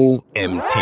OMT. 0.00 0.78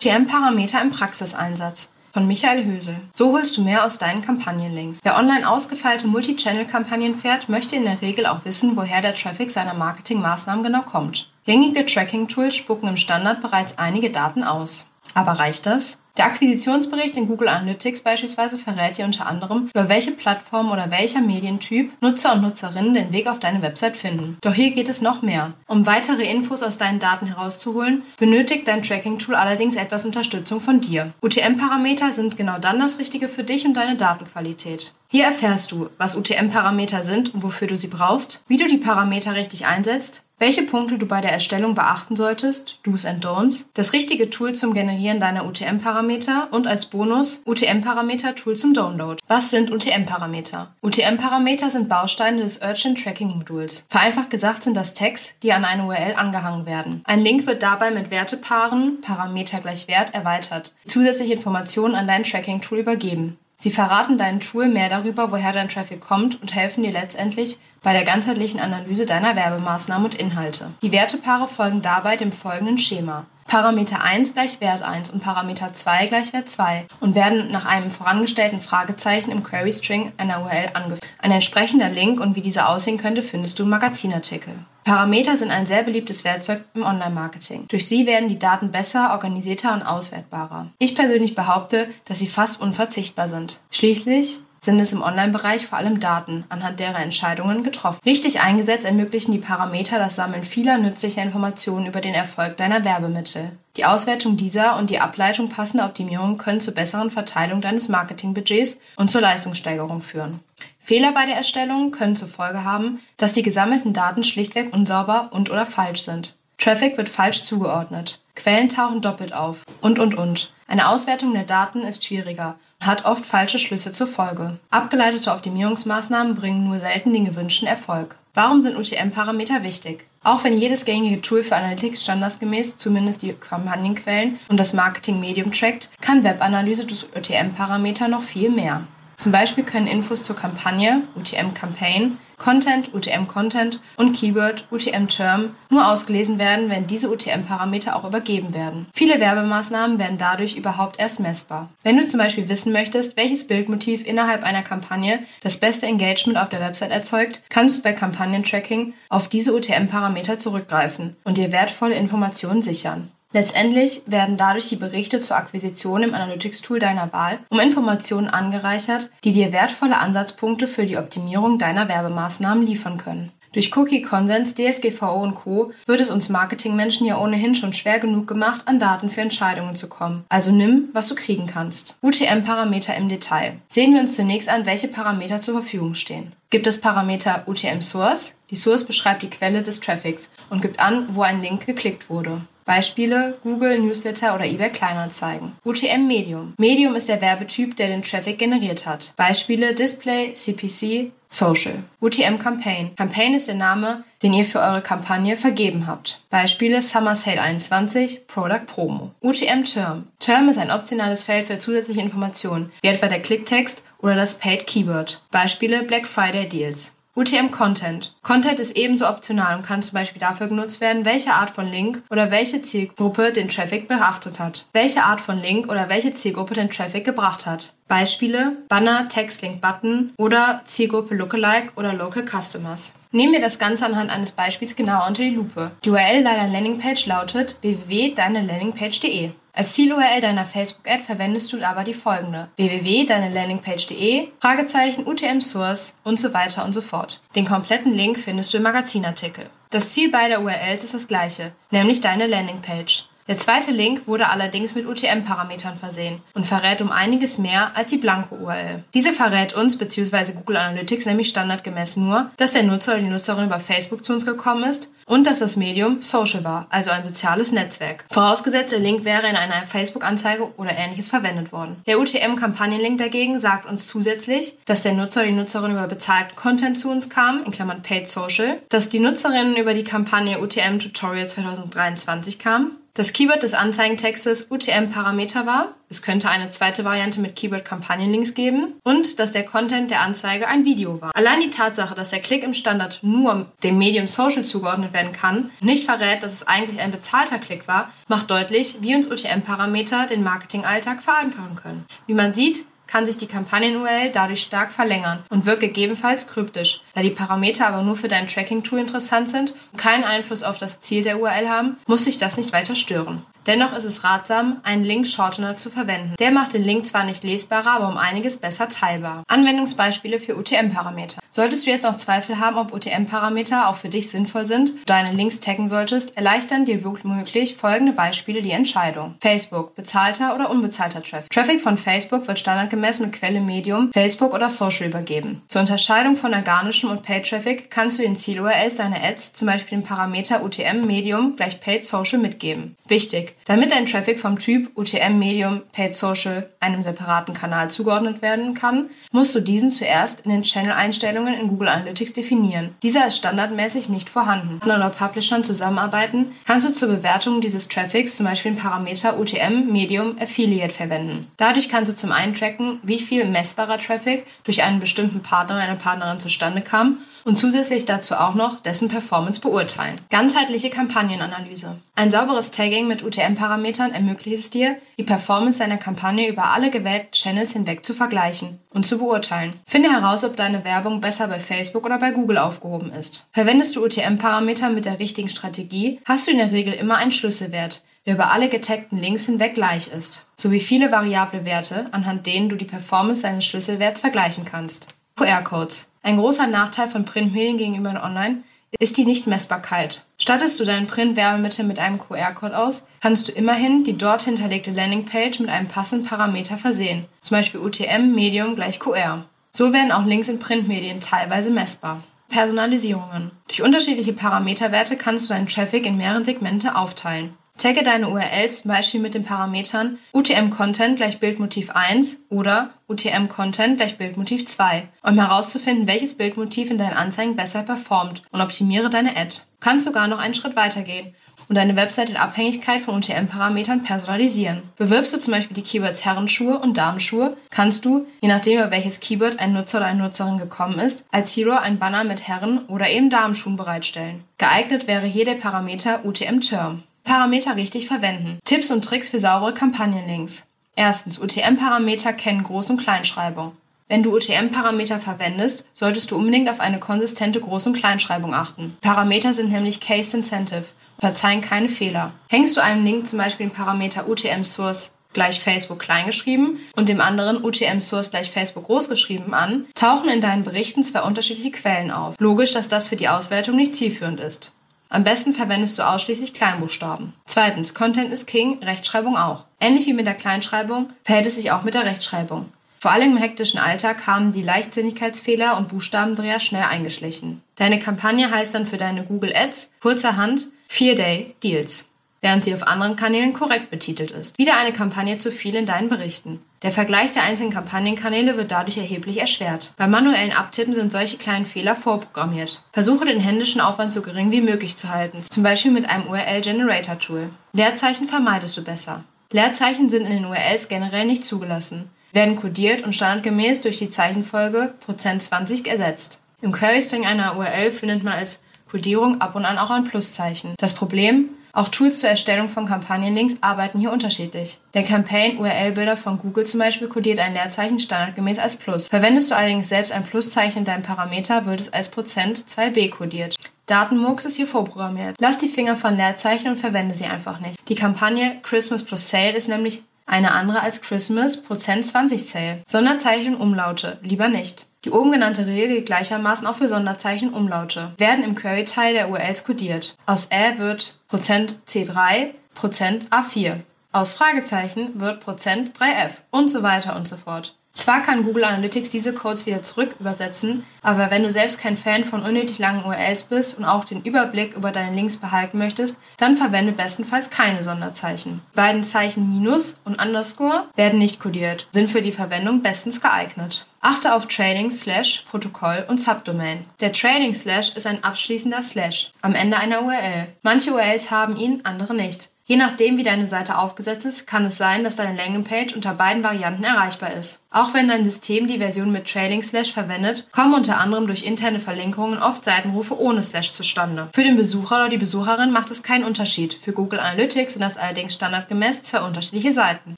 TM-Parameter 0.00 0.82
im 0.82 0.90
Praxiseinsatz 0.90 1.88
von 2.12 2.26
Michael 2.26 2.66
Hösel. 2.66 2.96
So 3.14 3.32
holst 3.32 3.56
du 3.56 3.62
mehr 3.62 3.86
aus 3.86 3.96
deinen 3.96 4.20
Kampagnenlinks. 4.20 5.00
Wer 5.02 5.16
online 5.16 5.48
ausgefeilte 5.48 6.06
Multi-Channel-Kampagnen 6.08 7.14
fährt, 7.14 7.48
möchte 7.48 7.74
in 7.74 7.84
der 7.84 8.02
Regel 8.02 8.26
auch 8.26 8.44
wissen, 8.44 8.76
woher 8.76 9.00
der 9.00 9.14
Traffic 9.14 9.50
seiner 9.50 9.72
Marketingmaßnahmen 9.72 10.62
genau 10.62 10.82
kommt. 10.82 11.30
Gängige 11.46 11.86
Tracking-Tools 11.86 12.54
spucken 12.54 12.90
im 12.90 12.98
Standard 12.98 13.40
bereits 13.40 13.78
einige 13.78 14.10
Daten 14.10 14.44
aus. 14.44 14.90
Aber 15.14 15.32
reicht 15.32 15.64
das? 15.64 15.98
Der 16.16 16.26
Akquisitionsbericht 16.26 17.14
in 17.18 17.28
Google 17.28 17.48
Analytics 17.48 18.00
beispielsweise 18.00 18.56
verrät 18.56 18.96
dir 18.96 19.04
unter 19.04 19.26
anderem, 19.26 19.68
über 19.74 19.90
welche 19.90 20.12
Plattform 20.12 20.70
oder 20.70 20.90
welcher 20.90 21.20
Medientyp 21.20 21.92
Nutzer 22.00 22.32
und 22.32 22.40
Nutzerinnen 22.40 22.94
den 22.94 23.12
Weg 23.12 23.26
auf 23.26 23.38
deine 23.38 23.60
Website 23.60 23.98
finden. 23.98 24.38
Doch 24.40 24.54
hier 24.54 24.70
geht 24.70 24.88
es 24.88 25.02
noch 25.02 25.20
mehr. 25.20 25.52
Um 25.66 25.84
weitere 25.84 26.24
Infos 26.24 26.62
aus 26.62 26.78
deinen 26.78 27.00
Daten 27.00 27.26
herauszuholen, 27.26 28.02
benötigt 28.16 28.66
dein 28.66 28.82
Tracking-Tool 28.82 29.34
allerdings 29.34 29.76
etwas 29.76 30.06
Unterstützung 30.06 30.60
von 30.62 30.80
dir. 30.80 31.12
UTM-Parameter 31.20 32.10
sind 32.12 32.38
genau 32.38 32.58
dann 32.58 32.80
das 32.80 32.98
Richtige 32.98 33.28
für 33.28 33.44
dich 33.44 33.66
und 33.66 33.74
deine 33.74 33.96
Datenqualität. 33.96 34.94
Hier 35.08 35.24
erfährst 35.24 35.70
du, 35.70 35.88
was 35.98 36.16
UTM-Parameter 36.16 37.02
sind 37.02 37.32
und 37.32 37.42
wofür 37.42 37.68
du 37.68 37.76
sie 37.76 37.86
brauchst, 37.86 38.42
wie 38.48 38.56
du 38.56 38.66
die 38.66 38.78
Parameter 38.78 39.34
richtig 39.34 39.66
einsetzt, 39.66 40.22
welche 40.38 40.64
Punkte 40.64 40.98
du 40.98 41.06
bei 41.06 41.20
der 41.20 41.32
Erstellung 41.32 41.74
beachten 41.74 42.16
solltest, 42.16 42.78
Do's 42.82 43.06
and 43.06 43.24
Don'ts, 43.24 43.66
das 43.72 43.92
richtige 43.92 44.28
Tool 44.28 44.52
zum 44.52 44.74
Generieren 44.74 45.18
deiner 45.18 45.46
UTM-Parameter 45.46 46.48
und 46.50 46.66
als 46.66 46.86
Bonus 46.86 47.42
UTM-Parameter-Tool 47.46 48.56
zum 48.56 48.74
Download. 48.74 49.16
Was 49.28 49.50
sind 49.50 49.70
UTM-Parameter? 49.70 50.74
UTM-Parameter 50.82 51.70
sind 51.70 51.88
Bausteine 51.88 52.42
des 52.42 52.58
Urchin 52.58 52.96
Tracking-Moduls. 52.96 53.86
Vereinfacht 53.88 54.28
gesagt 54.28 54.64
sind 54.64 54.76
das 54.76 54.92
Tags, 54.92 55.34
die 55.42 55.52
an 55.52 55.64
eine 55.64 55.84
URL 55.84 56.16
angehangen 56.16 56.66
werden. 56.66 57.02
Ein 57.06 57.20
Link 57.20 57.46
wird 57.46 57.62
dabei 57.62 57.90
mit 57.90 58.10
Wertepaaren, 58.10 59.00
Parameter 59.00 59.60
gleich 59.60 59.88
Wert, 59.88 60.14
erweitert, 60.14 60.72
zusätzliche 60.84 61.34
Informationen 61.34 61.94
an 61.94 62.08
dein 62.08 62.24
Tracking-Tool 62.24 62.80
übergeben. 62.80 63.38
Sie 63.66 63.72
verraten 63.72 64.16
deinem 64.16 64.38
Tool 64.38 64.68
mehr 64.68 64.88
darüber, 64.88 65.32
woher 65.32 65.50
dein 65.50 65.68
Traffic 65.68 66.00
kommt 66.00 66.40
und 66.40 66.54
helfen 66.54 66.84
dir 66.84 66.92
letztendlich 66.92 67.58
bei 67.82 67.92
der 67.92 68.04
ganzheitlichen 68.04 68.60
Analyse 68.60 69.06
deiner 69.06 69.34
Werbemaßnahmen 69.34 70.04
und 70.04 70.14
Inhalte. 70.14 70.70
Die 70.82 70.92
Wertepaare 70.92 71.48
folgen 71.48 71.82
dabei 71.82 72.14
dem 72.14 72.30
folgenden 72.30 72.78
Schema. 72.78 73.26
Parameter 73.46 74.02
1 74.02 74.34
gleich 74.34 74.60
Wert 74.60 74.82
1 74.82 75.10
und 75.10 75.20
Parameter 75.20 75.72
2 75.72 76.06
gleich 76.06 76.32
Wert 76.32 76.50
2 76.50 76.86
und 77.00 77.14
werden 77.14 77.50
nach 77.50 77.64
einem 77.64 77.90
vorangestellten 77.90 78.60
Fragezeichen 78.60 79.30
im 79.30 79.42
Query 79.42 79.72
String 79.72 80.12
einer 80.16 80.42
URL 80.42 80.70
angefügt. 80.74 81.08
Ein 81.20 81.30
entsprechender 81.30 81.88
Link 81.88 82.20
und 82.20 82.34
wie 82.34 82.40
dieser 82.40 82.68
aussehen 82.68 82.98
könnte, 82.98 83.22
findest 83.22 83.58
du 83.58 83.62
im 83.62 83.70
Magazinartikel. 83.70 84.54
Parameter 84.84 85.36
sind 85.36 85.50
ein 85.50 85.66
sehr 85.66 85.82
beliebtes 85.82 86.22
Werkzeug 86.24 86.64
im 86.74 86.84
Online-Marketing. 86.84 87.66
Durch 87.68 87.88
sie 87.88 88.06
werden 88.06 88.28
die 88.28 88.38
Daten 88.38 88.70
besser, 88.70 89.12
organisierter 89.12 89.72
und 89.74 89.82
auswertbarer. 89.82 90.68
Ich 90.78 90.94
persönlich 90.94 91.34
behaupte, 91.34 91.88
dass 92.04 92.20
sie 92.20 92.28
fast 92.28 92.60
unverzichtbar 92.60 93.28
sind. 93.28 93.60
Schließlich 93.70 94.38
sind 94.66 94.78
es 94.78 94.92
im 94.92 95.00
Online-Bereich 95.00 95.66
vor 95.66 95.78
allem 95.78 95.98
Daten, 95.98 96.44
anhand 96.50 96.78
derer 96.78 97.00
Entscheidungen 97.00 97.62
getroffen. 97.62 98.00
Richtig 98.04 98.42
eingesetzt 98.42 98.84
ermöglichen 98.84 99.32
die 99.32 99.38
Parameter 99.38 99.98
das 99.98 100.16
Sammeln 100.16 100.44
vieler 100.44 100.76
nützlicher 100.76 101.22
Informationen 101.22 101.86
über 101.86 102.02
den 102.02 102.12
Erfolg 102.12 102.58
deiner 102.58 102.84
Werbemittel. 102.84 103.52
Die 103.78 103.86
Auswertung 103.86 104.36
dieser 104.36 104.76
und 104.76 104.90
die 104.90 104.98
Ableitung 104.98 105.48
passender 105.48 105.86
Optimierungen 105.86 106.36
können 106.36 106.60
zur 106.60 106.74
besseren 106.74 107.10
Verteilung 107.10 107.62
deines 107.62 107.88
Marketingbudgets 107.88 108.78
und 108.96 109.10
zur 109.10 109.22
Leistungssteigerung 109.22 110.02
führen. 110.02 110.40
Fehler 110.78 111.12
bei 111.12 111.24
der 111.24 111.36
Erstellung 111.36 111.90
können 111.90 112.16
zur 112.16 112.28
Folge 112.28 112.64
haben, 112.64 113.00
dass 113.16 113.32
die 113.32 113.42
gesammelten 113.42 113.94
Daten 113.94 114.24
schlichtweg 114.24 114.74
unsauber 114.74 115.30
und 115.32 115.50
oder 115.50 115.64
falsch 115.64 116.02
sind. 116.02 116.36
Traffic 116.58 116.96
wird 116.96 117.08
falsch 117.08 117.42
zugeordnet. 117.42 118.20
Quellen 118.36 118.68
tauchen 118.68 119.00
doppelt 119.00 119.32
auf. 119.32 119.64
Und, 119.80 119.98
und, 119.98 120.14
und. 120.14 120.52
Eine 120.68 120.88
Auswertung 120.88 121.32
der 121.32 121.44
Daten 121.44 121.82
ist 121.82 122.04
schwieriger 122.04 122.56
und 122.80 122.86
hat 122.86 123.04
oft 123.04 123.26
falsche 123.26 123.58
Schlüsse 123.58 123.92
zur 123.92 124.06
Folge. 124.06 124.58
Abgeleitete 124.70 125.32
Optimierungsmaßnahmen 125.32 126.34
bringen 126.34 126.64
nur 126.64 126.78
selten 126.78 127.12
den 127.12 127.24
gewünschten 127.24 127.66
Erfolg. 127.66 128.16
Warum 128.34 128.60
sind 128.60 128.76
UTM-Parameter 128.76 129.62
wichtig? 129.62 130.06
Auch 130.22 130.44
wenn 130.44 130.58
jedes 130.58 130.84
gängige 130.84 131.22
Tool 131.22 131.42
für 131.42 131.56
Analytics 131.56 132.02
standardgemäß 132.02 132.76
zumindest 132.76 133.22
die 133.22 133.32
Kampagnenquellen 133.32 134.38
und 134.48 134.60
das 134.60 134.74
Marketingmedium 134.74 135.52
trackt, 135.52 135.88
kann 136.00 136.22
Webanalyse 136.22 136.84
durch 136.84 137.06
UTM-Parameter 137.16 138.08
noch 138.08 138.22
viel 138.22 138.50
mehr. 138.50 138.86
Zum 139.16 139.32
Beispiel 139.32 139.64
können 139.64 139.86
Infos 139.86 140.22
zur 140.22 140.36
Kampagne, 140.36 141.02
UTM 141.16 141.54
Campaign, 141.54 142.18
Content, 142.38 142.94
UTM 142.94 143.26
Content 143.26 143.80
und 143.96 144.14
Keyword, 144.14 144.66
UTM 144.70 145.08
Term 145.08 145.54
nur 145.70 145.88
ausgelesen 145.88 146.38
werden, 146.38 146.68
wenn 146.70 146.86
diese 146.86 147.10
UTM-Parameter 147.10 147.96
auch 147.96 148.04
übergeben 148.04 148.54
werden. 148.54 148.86
Viele 148.94 149.20
Werbemaßnahmen 149.20 149.98
werden 149.98 150.18
dadurch 150.18 150.56
überhaupt 150.56 151.00
erst 151.00 151.20
messbar. 151.20 151.70
Wenn 151.82 151.96
du 151.96 152.06
zum 152.06 152.18
Beispiel 152.18 152.48
wissen 152.48 152.72
möchtest, 152.72 153.16
welches 153.16 153.46
Bildmotiv 153.46 154.06
innerhalb 154.06 154.42
einer 154.42 154.62
Kampagne 154.62 155.20
das 155.42 155.56
beste 155.56 155.86
Engagement 155.86 156.38
auf 156.38 156.48
der 156.48 156.60
Website 156.60 156.90
erzeugt, 156.90 157.42
kannst 157.48 157.78
du 157.78 157.82
bei 157.82 157.92
Kampagnentracking 157.92 158.94
auf 159.08 159.28
diese 159.28 159.54
UTM-Parameter 159.54 160.38
zurückgreifen 160.38 161.16
und 161.24 161.38
dir 161.38 161.52
wertvolle 161.52 161.94
Informationen 161.94 162.62
sichern. 162.62 163.10
Letztendlich 163.36 164.00
werden 164.06 164.38
dadurch 164.38 164.70
die 164.70 164.76
Berichte 164.76 165.20
zur 165.20 165.36
Akquisition 165.36 166.02
im 166.02 166.14
Analytics-Tool 166.14 166.78
deiner 166.78 167.12
Wahl 167.12 167.38
um 167.50 167.60
Informationen 167.60 168.28
angereichert, 168.28 169.10
die 169.24 169.32
dir 169.32 169.52
wertvolle 169.52 169.98
Ansatzpunkte 169.98 170.66
für 170.66 170.86
die 170.86 170.96
Optimierung 170.96 171.58
deiner 171.58 171.86
Werbemaßnahmen 171.86 172.64
liefern 172.64 172.96
können. 172.96 173.30
Durch 173.56 173.74
Cookie 173.74 174.02
Consents, 174.02 174.52
DSGVO 174.52 175.22
und 175.22 175.34
Co. 175.34 175.72
wird 175.86 176.00
es 176.00 176.10
uns 176.10 176.28
Marketingmenschen 176.28 177.06
ja 177.06 177.18
ohnehin 177.18 177.54
schon 177.54 177.72
schwer 177.72 177.98
genug 177.98 178.26
gemacht, 178.26 178.68
an 178.68 178.78
Daten 178.78 179.08
für 179.08 179.22
Entscheidungen 179.22 179.74
zu 179.76 179.88
kommen. 179.88 180.26
Also 180.28 180.52
nimm, 180.52 180.90
was 180.92 181.08
du 181.08 181.14
kriegen 181.14 181.46
kannst. 181.46 181.96
UTM-Parameter 182.02 182.94
im 182.94 183.08
Detail. 183.08 183.54
Sehen 183.68 183.94
wir 183.94 184.02
uns 184.02 184.14
zunächst 184.14 184.50
an, 184.50 184.66
welche 184.66 184.88
Parameter 184.88 185.40
zur 185.40 185.54
Verfügung 185.54 185.94
stehen. 185.94 186.34
Gibt 186.50 186.66
es 186.66 186.82
Parameter 186.82 187.44
UTM 187.46 187.80
Source? 187.80 188.34
Die 188.50 188.56
Source 188.56 188.84
beschreibt 188.84 189.22
die 189.22 189.30
Quelle 189.30 189.62
des 189.62 189.80
Traffics 189.80 190.30
und 190.50 190.60
gibt 190.60 190.78
an, 190.78 191.08
wo 191.12 191.22
ein 191.22 191.40
Link 191.40 191.64
geklickt 191.64 192.10
wurde. 192.10 192.42
Beispiele 192.66 193.38
Google, 193.44 193.78
Newsletter 193.78 194.34
oder 194.34 194.44
eBay 194.44 194.70
Kleinanzeigen. 194.70 195.52
UTM 195.64 196.08
Medium. 196.08 196.52
Medium 196.58 196.96
ist 196.96 197.08
der 197.08 197.20
Werbetyp, 197.20 197.76
der 197.76 197.86
den 197.86 198.02
Traffic 198.02 198.38
generiert 198.38 198.86
hat. 198.86 199.12
Beispiele 199.16 199.72
Display, 199.72 200.34
CPC, 200.34 201.12
Social. 201.28 201.82
UTM 202.00 202.38
Campaign. 202.38 202.94
Campaign 202.96 203.34
ist 203.34 203.48
der 203.48 203.54
Name, 203.54 204.04
den 204.22 204.32
ihr 204.32 204.44
für 204.44 204.60
eure 204.60 204.82
Kampagne 204.82 205.36
vergeben 205.36 205.86
habt. 205.86 206.22
Beispiele 206.30 206.82
Summer 206.82 207.14
Sale 207.14 207.40
21, 207.40 208.26
Product 208.26 208.66
Promo. 208.66 209.10
UTM 209.20 209.64
Term. 209.64 210.06
Term 210.20 210.48
ist 210.48 210.58
ein 210.58 210.70
optionales 210.70 211.24
Feld 211.24 211.46
für 211.46 211.58
zusätzliche 211.58 212.00
Informationen, 212.00 212.72
wie 212.82 212.88
etwa 212.88 213.08
der 213.08 213.20
Klicktext 213.20 213.82
oder 213.98 214.14
das 214.14 214.38
Paid 214.38 214.66
Keyword. 214.66 215.22
Beispiele 215.30 215.82
Black 215.82 216.06
Friday 216.06 216.48
Deals. 216.48 216.95
UTM 217.18 217.50
Content. 217.50 218.12
Content 218.22 218.60
ist 218.60 218.76
ebenso 218.76 219.08
optional 219.08 219.56
und 219.56 219.64
kann 219.64 219.82
zum 219.82 219.94
Beispiel 219.94 220.20
dafür 220.20 220.48
genutzt 220.48 220.82
werden, 220.82 221.06
welche 221.06 221.32
Art 221.32 221.48
von 221.48 221.66
Link 221.66 222.02
oder 222.10 222.30
welche 222.30 222.60
Zielgruppe 222.60 223.32
den 223.32 223.48
Traffic 223.48 223.88
beachtet 223.88 224.38
hat. 224.38 224.66
Welche 224.74 225.02
Art 225.02 225.22
von 225.22 225.40
Link 225.40 225.70
oder 225.70 225.88
welche 225.88 226.12
Zielgruppe 226.12 226.52
den 226.52 226.68
Traffic 226.68 227.06
gebracht 227.06 227.46
hat. 227.46 227.72
Beispiele 227.88 228.58
Banner, 228.68 229.08
Text, 229.08 229.40
Link, 229.40 229.62
Button 229.62 230.12
oder 230.18 230.60
Zielgruppe 230.66 231.14
Lookalike 231.14 231.72
oder 231.76 231.94
Local 231.94 232.22
Customers. 232.26 232.92
Nehmen 233.12 233.32
wir 233.32 233.40
das 233.40 233.58
Ganze 233.58 233.86
anhand 233.86 234.10
eines 234.10 234.32
Beispiels 234.32 234.76
genauer 234.76 235.06
unter 235.08 235.22
die 235.22 235.30
Lupe. 235.30 235.70
Die 235.86 235.90
URL 235.90 236.22
deiner 236.22 236.52
Landingpage 236.52 237.06
lautet 237.06 237.56
www.deinelandingpage.de. 237.62 239.30
Als 239.58 239.72
Ziel-URL 239.72 240.20
deiner 240.20 240.44
Facebook-Ad 240.44 241.02
verwendest 241.04 241.50
du 241.50 241.66
aber 241.66 241.82
die 241.82 241.94
folgende: 241.94 242.48
www.deinelandingpage.de, 242.56 244.28
Fragezeichen, 244.38 245.06
UTM 245.06 245.40
Source 245.40 245.94
und 246.04 246.20
so 246.20 246.34
weiter 246.34 246.62
und 246.62 246.74
so 246.74 246.82
fort. 246.82 247.22
Den 247.34 247.46
kompletten 247.46 247.94
Link 247.94 248.18
findest 248.18 248.52
du 248.52 248.58
im 248.58 248.64
Magazinartikel. 248.64 249.48
Das 249.70 249.92
Ziel 249.92 250.10
beider 250.10 250.42
URLs 250.42 250.84
ist 250.84 250.92
das 250.92 251.08
gleiche, 251.08 251.52
nämlich 251.70 252.02
deine 252.02 252.26
Landingpage. 252.26 253.08
Der 253.28 253.36
zweite 253.36 253.72
Link 253.72 254.06
wurde 254.06 254.30
allerdings 254.30 254.76
mit 254.76 254.86
UTM-Parametern 254.86 255.76
versehen 255.76 256.20
und 256.34 256.46
verrät 256.46 256.80
um 256.80 256.92
einiges 256.92 257.38
mehr 257.38 257.76
als 257.76 257.90
die 257.90 257.96
blanke 257.96 258.36
URL. 258.36 258.84
Diese 258.94 259.12
verrät 259.12 259.52
uns 259.52 259.76
bzw. 259.76 260.32
Google 260.32 260.58
Analytics 260.58 261.06
nämlich 261.06 261.28
standardgemäß 261.28 261.96
nur, 261.96 262.30
dass 262.36 262.52
der 262.52 262.62
Nutzer 262.62 262.92
oder 262.92 263.02
die 263.02 263.08
Nutzerin 263.08 263.46
über 263.46 263.58
Facebook 263.58 264.04
zu 264.04 264.12
uns 264.12 264.24
gekommen 264.24 264.62
ist 264.62 264.88
und 265.06 265.26
dass 265.26 265.40
das 265.40 265.56
Medium 265.56 266.02
Social 266.02 266.44
war, 266.44 266.66
also 266.70 266.92
ein 266.92 267.02
soziales 267.02 267.50
Netzwerk. 267.50 268.04
Vorausgesetzt, 268.12 268.72
der 268.72 268.78
Link 268.78 269.04
wäre 269.04 269.28
in 269.28 269.36
einer 269.36 269.66
Facebook-Anzeige 269.66 270.54
oder 270.56 270.76
ähnliches 270.76 271.08
verwendet 271.08 271.50
worden. 271.50 271.82
Der 271.86 271.98
UTM-Kampagnenlink 271.98 272.98
dagegen 272.98 273.40
sagt 273.40 273.66
uns 273.66 273.88
zusätzlich, 273.88 274.56
dass 274.66 274.82
der 274.82 274.92
Nutzer 274.92 275.20
oder 275.20 275.30
die 275.30 275.36
Nutzerin 275.36 275.72
über 275.72 275.88
bezahlten 275.88 276.36
Content 276.36 276.78
zu 276.78 276.90
uns 276.90 277.10
kam, 277.10 277.42
in 277.44 277.50
Klammern 277.50 277.82
Paid 277.82 278.08
Social, 278.08 278.60
dass 278.68 278.88
die 278.88 279.00
Nutzerinnen 279.00 279.56
über 279.56 279.74
die 279.74 279.84
Kampagne 279.84 280.40
UTM 280.40 280.78
Tutorial 280.78 281.26
2023 281.26 282.38
kam, 282.38 282.72
Das 282.96 283.12
Keyword 283.12 283.42
des 283.42 283.52
Anzeigentextes 283.52 284.50
UTM-Parameter 284.50 285.44
war, 285.44 285.74
es 285.90 286.00
könnte 286.00 286.30
eine 286.30 286.48
zweite 286.48 286.82
Variante 286.82 287.20
mit 287.20 287.36
Keyword-Kampagnenlinks 287.36 288.32
geben 288.32 288.72
und 288.84 289.18
dass 289.18 289.32
der 289.32 289.44
Content 289.44 289.90
der 289.90 290.00
Anzeige 290.00 290.48
ein 290.48 290.64
Video 290.64 290.98
war. 291.02 291.10
Allein 291.14 291.40
die 291.40 291.50
Tatsache, 291.50 291.94
dass 291.94 292.08
der 292.08 292.20
Klick 292.20 292.42
im 292.42 292.54
Standard 292.54 293.00
nur 293.02 293.52
dem 293.62 293.76
Medium 293.76 294.06
Social 294.06 294.46
zugeordnet 294.46 294.94
werden 294.94 295.12
kann, 295.12 295.50
nicht 295.60 295.84
verrät, 295.84 296.22
dass 296.22 296.32
es 296.32 296.46
eigentlich 296.46 296.80
ein 296.80 296.90
bezahlter 296.90 297.38
Klick 297.38 297.68
war, 297.68 297.92
macht 298.08 298.30
deutlich, 298.30 298.78
wie 298.80 298.94
uns 298.94 299.10
UTM-Parameter 299.10 300.06
den 300.06 300.22
Marketingalltag 300.22 301.02
vereinfachen 301.02 301.56
können. 301.56 301.84
Wie 302.06 302.14
man 302.14 302.32
sieht, 302.32 302.64
kann 302.86 303.06
sich 303.06 303.16
die 303.16 303.26
Kampagnen-URL 303.26 304.10
dadurch 304.10 304.42
stark 304.42 304.70
verlängern 304.70 305.24
und 305.30 305.46
wirkt 305.46 305.60
gegebenenfalls 305.60 306.26
kryptisch. 306.26 306.80
Da 306.94 307.02
die 307.02 307.10
Parameter 307.10 307.66
aber 307.66 307.82
nur 307.82 307.96
für 307.96 308.08
dein 308.08 308.26
Tracking-Tool 308.26 308.78
interessant 308.78 309.28
sind 309.28 309.54
und 309.72 309.78
keinen 309.78 310.04
Einfluss 310.04 310.42
auf 310.42 310.58
das 310.58 310.80
Ziel 310.80 311.02
der 311.02 311.20
URL 311.20 311.48
haben, 311.48 311.76
muss 311.86 312.04
sich 312.04 312.18
das 312.18 312.36
nicht 312.36 312.52
weiter 312.52 312.74
stören. 312.74 313.24
Dennoch 313.46 313.76
ist 313.76 313.84
es 313.84 314.02
ratsam, 314.02 314.60
einen 314.64 314.82
Link-Shortener 314.82 315.54
zu 315.54 315.70
verwenden. 315.70 316.14
Der 316.18 316.32
macht 316.32 316.52
den 316.52 316.64
Link 316.64 316.84
zwar 316.84 317.04
nicht 317.04 317.22
lesbarer, 317.22 317.76
aber 317.76 317.88
um 317.88 317.96
einiges 317.96 318.38
besser 318.38 318.68
teilbar. 318.68 319.22
Anwendungsbeispiele 319.28 320.18
für 320.18 320.36
UTM-Parameter. 320.36 321.20
Solltest 321.30 321.66
du 321.66 321.70
jetzt 321.70 321.84
noch 321.84 321.96
Zweifel 321.96 322.40
haben, 322.40 322.56
ob 322.56 322.72
UTM-Parameter 322.74 323.68
auch 323.68 323.76
für 323.76 323.88
dich 323.88 324.10
sinnvoll 324.10 324.46
sind, 324.46 324.70
du 324.70 324.74
deine 324.86 325.12
Links 325.12 325.38
taggen 325.38 325.68
solltest, 325.68 326.16
erleichtern 326.16 326.64
dir 326.64 326.84
womöglich 326.84 327.56
folgende 327.56 327.92
Beispiele 327.92 328.42
die 328.42 328.50
Entscheidung. 328.50 329.14
Facebook, 329.20 329.76
bezahlter 329.76 330.34
oder 330.34 330.50
unbezahlter 330.50 331.02
Traffic. 331.02 331.30
Traffic 331.30 331.60
von 331.60 331.76
Facebook 331.78 332.26
wird 332.26 332.38
standardgemäß 332.38 332.75
mit 332.80 333.12
Quelle 333.12 333.40
Medium, 333.40 333.90
Facebook 333.92 334.34
oder 334.34 334.50
Social 334.50 334.86
übergeben. 334.86 335.42
Zur 335.48 335.60
Unterscheidung 335.60 336.16
von 336.16 336.34
organischem 336.34 336.90
und 336.90 337.02
Paid 337.02 337.28
Traffic 337.28 337.70
kannst 337.70 337.98
du 337.98 338.02
den 338.02 338.16
Ziel-URLs 338.16 338.76
deiner 338.76 339.02
Ads, 339.02 339.32
zum 339.34 339.46
Beispiel 339.46 339.78
den 339.78 339.84
Parameter 339.84 340.44
UTM 340.44 340.86
Medium 340.86 341.36
gleich 341.36 341.60
Paid 341.60 341.84
Social 341.84 342.18
mitgeben. 342.18 342.76
Wichtig, 342.88 343.34
damit 343.46 343.72
ein 343.72 343.86
Traffic 343.86 344.20
vom 344.20 344.38
Typ 344.38 344.70
UTM 344.76 345.18
Medium 345.18 345.62
Paid 345.72 345.94
Social 345.94 346.48
einem 346.60 346.82
separaten 346.82 347.34
Kanal 347.34 347.70
zugeordnet 347.70 348.22
werden 348.22 348.54
kann, 348.54 348.90
musst 349.12 349.34
du 349.34 349.40
diesen 349.40 349.70
zuerst 349.70 350.22
in 350.22 350.30
den 350.30 350.42
Channel-Einstellungen 350.42 351.34
in 351.34 351.48
Google 351.48 351.68
Analytics 351.68 352.12
definieren. 352.12 352.74
Dieser 352.82 353.06
ist 353.06 353.16
standardmäßig 353.16 353.88
nicht 353.88 354.08
vorhanden. 354.08 354.60
Wenn 354.62 354.76
oder 354.76 354.90
Publishern 354.90 355.44
zusammenarbeiten, 355.44 356.32
kannst 356.44 356.68
du 356.68 356.72
zur 356.72 356.88
Bewertung 356.88 357.40
dieses 357.40 357.68
Traffics 357.68 358.16
zum 358.16 358.26
Beispiel 358.26 358.52
den 358.52 358.58
Parameter 358.58 359.18
UTM 359.18 359.72
Medium 359.72 360.16
Affiliate 360.18 360.74
verwenden. 360.74 361.26
Dadurch 361.36 361.68
kannst 361.68 361.90
du 361.90 361.96
zum 361.96 362.12
einen 362.12 362.34
tracken, 362.34 362.65
wie 362.82 362.98
viel 362.98 363.24
messbarer 363.24 363.78
Traffic 363.78 364.26
durch 364.44 364.62
einen 364.62 364.80
bestimmten 364.80 365.22
Partner 365.22 365.56
oder 365.56 365.64
eine 365.64 365.76
Partnerin 365.76 366.20
zustande 366.20 366.62
kam 366.62 366.98
und 367.24 367.38
zusätzlich 367.38 367.84
dazu 367.84 368.14
auch 368.14 368.34
noch 368.34 368.60
dessen 368.60 368.88
Performance 368.88 369.40
beurteilen. 369.40 370.00
Ganzheitliche 370.10 370.70
Kampagnenanalyse. 370.70 371.78
Ein 371.94 372.10
sauberes 372.10 372.50
Tagging 372.50 372.86
mit 372.86 373.02
UTM-Parametern 373.02 373.92
ermöglicht 373.92 374.38
es 374.38 374.50
dir, 374.50 374.76
die 374.98 375.02
Performance 375.02 375.58
deiner 375.58 375.76
Kampagne 375.76 376.28
über 376.28 376.52
alle 376.52 376.70
gewählten 376.70 377.12
Channels 377.12 377.52
hinweg 377.52 377.84
zu 377.84 377.94
vergleichen 377.94 378.60
und 378.70 378.86
zu 378.86 378.98
beurteilen. 378.98 379.54
Finde 379.66 379.90
heraus, 379.90 380.24
ob 380.24 380.36
deine 380.36 380.64
Werbung 380.64 381.00
besser 381.00 381.26
bei 381.28 381.40
Facebook 381.40 381.84
oder 381.84 381.98
bei 381.98 382.12
Google 382.12 382.38
aufgehoben 382.38 382.92
ist. 382.92 383.26
Verwendest 383.32 383.74
du 383.74 383.84
UTM-Parameter 383.84 384.70
mit 384.70 384.84
der 384.84 384.98
richtigen 384.98 385.28
Strategie, 385.28 386.00
hast 386.04 386.26
du 386.26 386.30
in 386.30 386.38
der 386.38 386.52
Regel 386.52 386.74
immer 386.74 386.96
einen 386.96 387.12
Schlüsselwert, 387.12 387.82
der 388.06 388.14
über 388.14 388.32
alle 388.32 388.48
getaggten 388.48 388.98
Links 388.98 389.26
hinweg 389.26 389.54
gleich 389.54 389.88
ist, 389.88 390.26
sowie 390.36 390.60
viele 390.60 390.92
variable 390.92 391.44
Werte, 391.44 391.86
anhand 391.90 392.26
denen 392.26 392.48
du 392.48 392.56
die 392.56 392.64
Performance 392.64 393.22
deines 393.22 393.44
Schlüsselwerts 393.44 394.00
vergleichen 394.00 394.44
kannst. 394.44 394.86
QR-Codes. 395.16 395.88
Ein 396.02 396.16
großer 396.16 396.46
Nachteil 396.46 396.88
von 396.88 397.04
Printmedien 397.04 397.58
gegenüber 397.58 398.02
Online 398.04 398.42
ist 398.78 398.96
die 398.96 399.04
Nichtmessbarkeit. 399.04 400.04
Stattest 400.18 400.60
du 400.60 400.64
dein 400.64 400.86
Printwerbemittel 400.86 401.64
mit 401.64 401.78
einem 401.78 401.98
QR-Code 401.98 402.56
aus, 402.56 402.84
kannst 403.00 403.28
du 403.28 403.32
immerhin 403.32 403.84
die 403.84 403.96
dort 403.96 404.22
hinterlegte 404.22 404.70
Landingpage 404.70 405.40
mit 405.40 405.48
einem 405.48 405.68
passenden 405.68 406.06
Parameter 406.06 406.58
versehen, 406.58 407.06
zum 407.22 407.36
Beispiel 407.36 407.60
UTM 407.60 408.14
Medium 408.14 408.54
gleich 408.54 408.78
QR. 408.78 409.24
So 409.52 409.72
werden 409.72 409.92
auch 409.92 410.04
Links 410.04 410.28
in 410.28 410.38
Printmedien 410.38 411.00
teilweise 411.00 411.50
messbar. 411.50 412.02
Personalisierungen. 412.28 413.30
Durch 413.48 413.62
unterschiedliche 413.62 414.12
Parameterwerte 414.12 414.96
kannst 414.96 415.30
du 415.30 415.34
deinen 415.34 415.46
Traffic 415.46 415.86
in 415.86 415.96
mehrere 415.96 416.24
Segmente 416.24 416.76
aufteilen. 416.76 417.36
Tagge 417.58 417.82
deine 417.82 418.10
URLs 418.10 418.62
zum 418.62 418.70
Beispiel 418.70 419.00
mit 419.00 419.14
den 419.14 419.24
Parametern 419.24 419.98
UTM-Content 420.12 420.96
gleich 420.96 421.18
Bildmotiv 421.18 421.70
1 421.70 422.20
oder 422.28 422.70
UTM-Content 422.88 423.78
gleich 423.78 423.96
Bildmotiv 423.96 424.44
2, 424.44 424.86
um 425.02 425.18
herauszufinden, 425.18 425.86
welches 425.86 426.14
Bildmotiv 426.14 426.70
in 426.70 426.76
deinen 426.76 426.92
Anzeigen 426.92 427.34
besser 427.34 427.62
performt 427.62 428.22
und 428.30 428.42
optimiere 428.42 428.90
deine 428.90 429.16
Ad. 429.16 429.36
Du 429.36 429.60
kannst 429.60 429.86
sogar 429.86 430.06
noch 430.06 430.18
einen 430.18 430.34
Schritt 430.34 430.54
weitergehen 430.54 431.14
und 431.48 431.56
deine 431.56 431.76
Website 431.76 432.10
in 432.10 432.16
Abhängigkeit 432.18 432.82
von 432.82 432.96
UTM-Parametern 432.96 433.82
personalisieren. 433.82 434.64
Bewirbst 434.76 435.14
du 435.14 435.18
zum 435.18 435.32
Beispiel 435.32 435.54
die 435.54 435.62
Keywords 435.62 436.04
Herrenschuhe 436.04 436.58
und 436.58 436.76
Damenschuhe, 436.76 437.38
kannst 437.48 437.86
du, 437.86 438.06
je 438.20 438.28
nachdem 438.28 438.58
über 438.58 438.70
welches 438.70 439.00
Keyword 439.00 439.38
ein 439.38 439.54
Nutzer 439.54 439.78
oder 439.78 439.86
eine 439.86 440.02
Nutzerin 440.02 440.38
gekommen 440.38 440.78
ist, 440.78 441.06
als 441.10 441.34
Hero 441.34 441.52
ein 441.52 441.78
Banner 441.78 442.04
mit 442.04 442.28
Herren- 442.28 442.66
oder 442.66 442.90
eben 442.90 443.08
Damenschuhen 443.08 443.56
bereitstellen. 443.56 444.24
Geeignet 444.36 444.86
wäre 444.86 445.06
hier 445.06 445.24
der 445.24 445.36
Parameter 445.36 446.04
UTM-Term. 446.04 446.82
Parameter 447.06 447.54
richtig 447.54 447.86
verwenden. 447.86 448.40
Tipps 448.44 448.70
und 448.72 448.84
Tricks 448.84 449.08
für 449.08 449.20
saubere 449.20 449.54
Kampagnenlinks. 449.54 450.44
Erstens, 450.74 451.18
UTM-Parameter 451.18 452.12
kennen 452.12 452.44
Groß- 452.44 452.70
und 452.70 452.78
Kleinschreibung. 452.78 453.52
Wenn 453.88 454.02
du 454.02 454.14
UTM-Parameter 454.16 454.98
verwendest, 454.98 455.68
solltest 455.72 456.10
du 456.10 456.16
unbedingt 456.16 456.50
auf 456.50 456.58
eine 456.58 456.80
konsistente 456.80 457.38
Groß- 457.38 457.68
und 457.68 457.76
Kleinschreibung 457.76 458.34
achten. 458.34 458.76
Parameter 458.80 459.32
sind 459.32 459.52
nämlich 459.52 459.80
Case 459.80 460.16
Incentive 460.16 460.64
und 460.96 461.00
verzeihen 461.00 461.40
keine 461.40 461.68
Fehler. 461.68 462.12
Hängst 462.28 462.56
du 462.56 462.60
einem 462.60 462.84
Link 462.84 463.06
zum 463.06 463.20
Beispiel 463.20 463.46
den 463.46 463.54
Parameter 463.54 464.08
UTM 464.08 464.42
Source 464.42 464.92
gleich 465.12 465.40
Facebook 465.40 465.78
kleingeschrieben 465.78 466.58
und 466.74 466.88
dem 466.88 467.00
anderen 467.00 467.42
UTM 467.42 467.78
Source 467.80 468.10
gleich 468.10 468.32
Facebook 468.32 468.64
großgeschrieben 468.64 469.32
an, 469.32 469.66
tauchen 469.76 470.08
in 470.08 470.20
deinen 470.20 470.42
Berichten 470.42 470.82
zwei 470.82 471.02
unterschiedliche 471.02 471.52
Quellen 471.52 471.92
auf. 471.92 472.16
Logisch, 472.18 472.50
dass 472.50 472.66
das 472.68 472.88
für 472.88 472.96
die 472.96 473.08
Auswertung 473.08 473.54
nicht 473.54 473.76
zielführend 473.76 474.18
ist. 474.18 474.52
Am 474.88 475.04
besten 475.04 475.32
verwendest 475.32 475.78
du 475.78 475.86
ausschließlich 475.86 476.34
Kleinbuchstaben. 476.34 477.14
Zweitens, 477.26 477.74
Content 477.74 478.12
ist 478.12 478.26
King, 478.26 478.62
Rechtschreibung 478.62 479.16
auch. 479.16 479.44
Ähnlich 479.60 479.86
wie 479.86 479.92
mit 479.92 480.06
der 480.06 480.14
Kleinschreibung 480.14 480.90
verhält 481.02 481.26
es 481.26 481.36
sich 481.36 481.50
auch 481.50 481.62
mit 481.62 481.74
der 481.74 481.84
Rechtschreibung. 481.84 482.52
Vor 482.78 482.92
allem 482.92 483.12
im 483.12 483.16
hektischen 483.16 483.58
Alltag 483.58 484.06
haben 484.06 484.32
die 484.32 484.42
Leichtsinnigkeitsfehler 484.42 485.56
und 485.56 485.68
Buchstabendreher 485.68 486.40
schnell 486.40 486.64
eingeschlichen. 486.64 487.42
Deine 487.56 487.78
Kampagne 487.78 488.30
heißt 488.30 488.54
dann 488.54 488.66
für 488.66 488.76
deine 488.76 489.02
Google 489.02 489.34
Ads 489.34 489.72
kurzerhand 489.80 490.48
4-Day 490.70 491.34
Deals 491.42 491.88
während 492.26 492.44
sie 492.44 492.54
auf 492.54 492.66
anderen 492.66 492.96
Kanälen 492.96 493.32
korrekt 493.32 493.70
betitelt 493.70 494.10
ist. 494.10 494.36
Wieder 494.36 494.56
eine 494.56 494.72
Kampagne 494.72 495.16
zu 495.16 495.30
viel 495.30 495.54
in 495.54 495.64
deinen 495.64 495.88
Berichten. 495.88 496.40
Der 496.62 496.72
Vergleich 496.72 497.12
der 497.12 497.22
einzelnen 497.22 497.52
Kampagnenkanäle 497.52 498.36
wird 498.36 498.50
dadurch 498.50 498.78
erheblich 498.78 499.20
erschwert. 499.20 499.72
Beim 499.76 499.92
manuellen 499.92 500.32
Abtippen 500.32 500.74
sind 500.74 500.90
solche 500.90 501.18
kleinen 501.18 501.46
Fehler 501.46 501.76
vorprogrammiert. 501.76 502.64
Versuche 502.72 503.04
den 503.04 503.20
händischen 503.20 503.60
Aufwand 503.60 503.92
so 503.92 504.02
gering 504.02 504.32
wie 504.32 504.40
möglich 504.40 504.74
zu 504.74 504.88
halten, 504.88 505.22
zum 505.22 505.44
Beispiel 505.44 505.70
mit 505.70 505.88
einem 505.88 506.08
URL-Generator-Tool. 506.08 507.30
Leerzeichen 507.52 508.08
vermeidest 508.08 508.56
du 508.56 508.64
besser. 508.64 509.04
Leerzeichen 509.30 509.88
sind 509.88 510.04
in 510.04 510.10
den 510.10 510.24
URLs 510.24 510.66
generell 510.68 511.04
nicht 511.04 511.24
zugelassen, 511.24 511.90
werden 512.10 512.34
kodiert 512.34 512.82
und 512.82 512.92
standardgemäß 512.92 513.60
durch 513.60 513.78
die 513.78 513.90
Zeichenfolge 513.90 514.74
%20 514.88 515.68
ersetzt. 515.68 516.18
Im 516.42 516.50
Query-String 516.50 517.06
einer 517.06 517.36
URL 517.36 517.70
findet 517.70 518.02
man 518.02 518.14
als 518.14 518.40
Kodierung 518.68 519.20
ab 519.20 519.36
und 519.36 519.44
an 519.44 519.58
auch 519.58 519.70
ein 519.70 519.84
Pluszeichen. 519.84 520.56
Das 520.58 520.74
Problem? 520.74 521.28
Auch 521.56 521.68
Tools 521.68 522.00
zur 522.00 522.10
Erstellung 522.10 522.50
von 522.50 522.66
Kampagnenlinks 522.66 523.36
arbeiten 523.40 523.78
hier 523.78 523.90
unterschiedlich. 523.90 524.60
Der 524.74 524.82
Campaign-URL-Builder 524.82 525.96
von 525.96 526.18
Google 526.18 526.44
zum 526.44 526.60
Beispiel 526.60 526.86
kodiert 526.86 527.18
ein 527.18 527.32
Leerzeichen 527.32 527.78
standardgemäß 527.78 528.38
als 528.38 528.56
Plus. 528.56 528.88
Verwendest 528.90 529.30
du 529.30 529.36
allerdings 529.36 529.70
selbst 529.70 529.90
ein 529.90 530.02
Pluszeichen 530.02 530.58
in 530.58 530.64
deinem 530.66 530.82
Parameter, 530.82 531.46
wird 531.46 531.60
es 531.60 531.72
als 531.72 531.88
Prozent 531.88 532.44
2b 532.46 532.90
kodiert. 532.90 533.36
Datenmurks 533.64 534.26
ist 534.26 534.36
hier 534.36 534.46
vorprogrammiert. 534.46 535.16
Lass 535.18 535.38
die 535.38 535.48
Finger 535.48 535.76
von 535.76 535.96
Leerzeichen 535.96 536.50
und 536.50 536.56
verwende 536.58 536.92
sie 536.92 537.06
einfach 537.06 537.40
nicht. 537.40 537.58
Die 537.70 537.74
Kampagne 537.74 538.36
Christmas 538.42 538.82
plus 538.82 539.08
Sale 539.08 539.34
ist 539.34 539.48
nämlich 539.48 539.82
eine 540.04 540.32
andere 540.32 540.60
als 540.60 540.82
Christmas 540.82 541.42
Prozent 541.42 541.86
20 541.86 542.28
Sale. 542.28 542.62
Sonderzeichen 542.66 543.34
Umlaute 543.34 543.98
lieber 544.02 544.28
nicht. 544.28 544.66
Die 544.86 544.92
oben 544.92 545.10
genannte 545.10 545.48
Regel 545.48 545.66
gilt 545.66 545.86
gleichermaßen 545.86 546.46
auch 546.46 546.54
für 546.54 546.68
Sonderzeichen 546.68 547.34
Umlaute, 547.34 547.90
werden 547.98 548.24
im 548.24 548.36
Query-Teil 548.36 548.94
der 548.94 549.10
URLs 549.10 549.42
kodiert. 549.42 549.96
Aus 550.06 550.30
Ä 550.30 550.58
wird 550.58 551.00
%C3, 551.10 552.34
%A4. 552.54 553.62
Aus 553.90 554.12
Fragezeichen 554.12 555.00
wird 555.00 555.24
%3F 555.24 556.20
und 556.30 556.52
so 556.52 556.62
weiter 556.62 556.94
und 556.94 557.08
so 557.08 557.16
fort. 557.16 557.56
Zwar 557.76 558.00
kann 558.00 558.24
Google 558.24 558.44
Analytics 558.44 558.88
diese 558.88 559.12
Codes 559.12 559.44
wieder 559.44 559.60
zurück 559.60 559.96
übersetzen, 560.00 560.64
aber 560.82 561.10
wenn 561.10 561.22
du 561.22 561.30
selbst 561.30 561.60
kein 561.60 561.76
Fan 561.76 562.04
von 562.04 562.22
unnötig 562.22 562.58
langen 562.58 562.84
URLs 562.86 563.24
bist 563.24 563.58
und 563.58 563.66
auch 563.66 563.84
den 563.84 564.02
Überblick 564.02 564.56
über 564.56 564.72
deine 564.72 564.96
Links 564.96 565.18
behalten 565.18 565.58
möchtest, 565.58 565.98
dann 566.16 566.36
verwende 566.36 566.72
bestenfalls 566.72 567.28
keine 567.28 567.62
Sonderzeichen. 567.62 568.40
Die 568.52 568.56
beiden 568.56 568.82
Zeichen 568.82 569.28
Minus 569.28 569.78
und 569.84 570.00
Underscore 570.02 570.64
werden 570.74 570.98
nicht 570.98 571.20
kodiert, 571.20 571.68
sind 571.70 571.90
für 571.90 572.00
die 572.00 572.12
Verwendung 572.12 572.62
bestens 572.62 573.02
geeignet. 573.02 573.66
Achte 573.82 574.14
auf 574.14 574.26
Trading 574.26 574.70
Slash, 574.70 575.24
Protokoll 575.30 575.84
und 575.86 576.00
Subdomain. 576.00 576.64
Der 576.80 576.92
Trading 576.92 577.34
Slash 577.34 577.76
ist 577.76 577.86
ein 577.86 578.02
abschließender 578.02 578.62
Slash 578.62 579.10
am 579.20 579.34
Ende 579.34 579.58
einer 579.58 579.82
URL. 579.82 580.28
Manche 580.42 580.72
URLs 580.72 581.10
haben 581.10 581.36
ihn, 581.36 581.60
andere 581.64 581.94
nicht. 581.94 582.30
Je 582.48 582.54
nachdem, 582.54 582.96
wie 582.96 583.02
deine 583.02 583.26
Seite 583.26 583.58
aufgesetzt 583.58 584.06
ist, 584.06 584.28
kann 584.28 584.44
es 584.44 584.56
sein, 584.56 584.84
dass 584.84 584.94
deine 584.94 585.16
Landingpage 585.16 585.74
unter 585.74 585.94
beiden 585.94 586.22
Varianten 586.22 586.62
erreichbar 586.62 587.12
ist. 587.12 587.40
Auch 587.56 587.72
wenn 587.72 587.88
dein 587.88 588.04
System 588.04 588.46
die 588.46 588.58
Version 588.58 588.92
mit 588.92 589.10
Trailing 589.10 589.42
Slash 589.42 589.72
verwendet, 589.72 590.26
kommen 590.30 590.52
unter 590.52 590.76
anderem 590.76 591.06
durch 591.06 591.24
interne 591.24 591.58
Verlinkungen 591.58 592.18
oft 592.18 592.44
Seitenrufe 592.44 593.00
ohne 593.00 593.22
Slash 593.22 593.50
zustande. 593.50 594.08
Für 594.12 594.22
den 594.22 594.36
Besucher 594.36 594.76
oder 594.76 594.88
die 594.90 594.98
Besucherin 594.98 595.52
macht 595.52 595.70
es 595.70 595.82
keinen 595.82 596.04
Unterschied. 596.04 596.58
Für 596.60 596.74
Google 596.74 597.00
Analytics 597.00 597.54
sind 597.54 597.62
das 597.62 597.78
allerdings 597.78 598.12
standardgemäß 598.12 598.82
zwei 598.82 599.00
unterschiedliche 599.00 599.52
Seiten. 599.52 599.94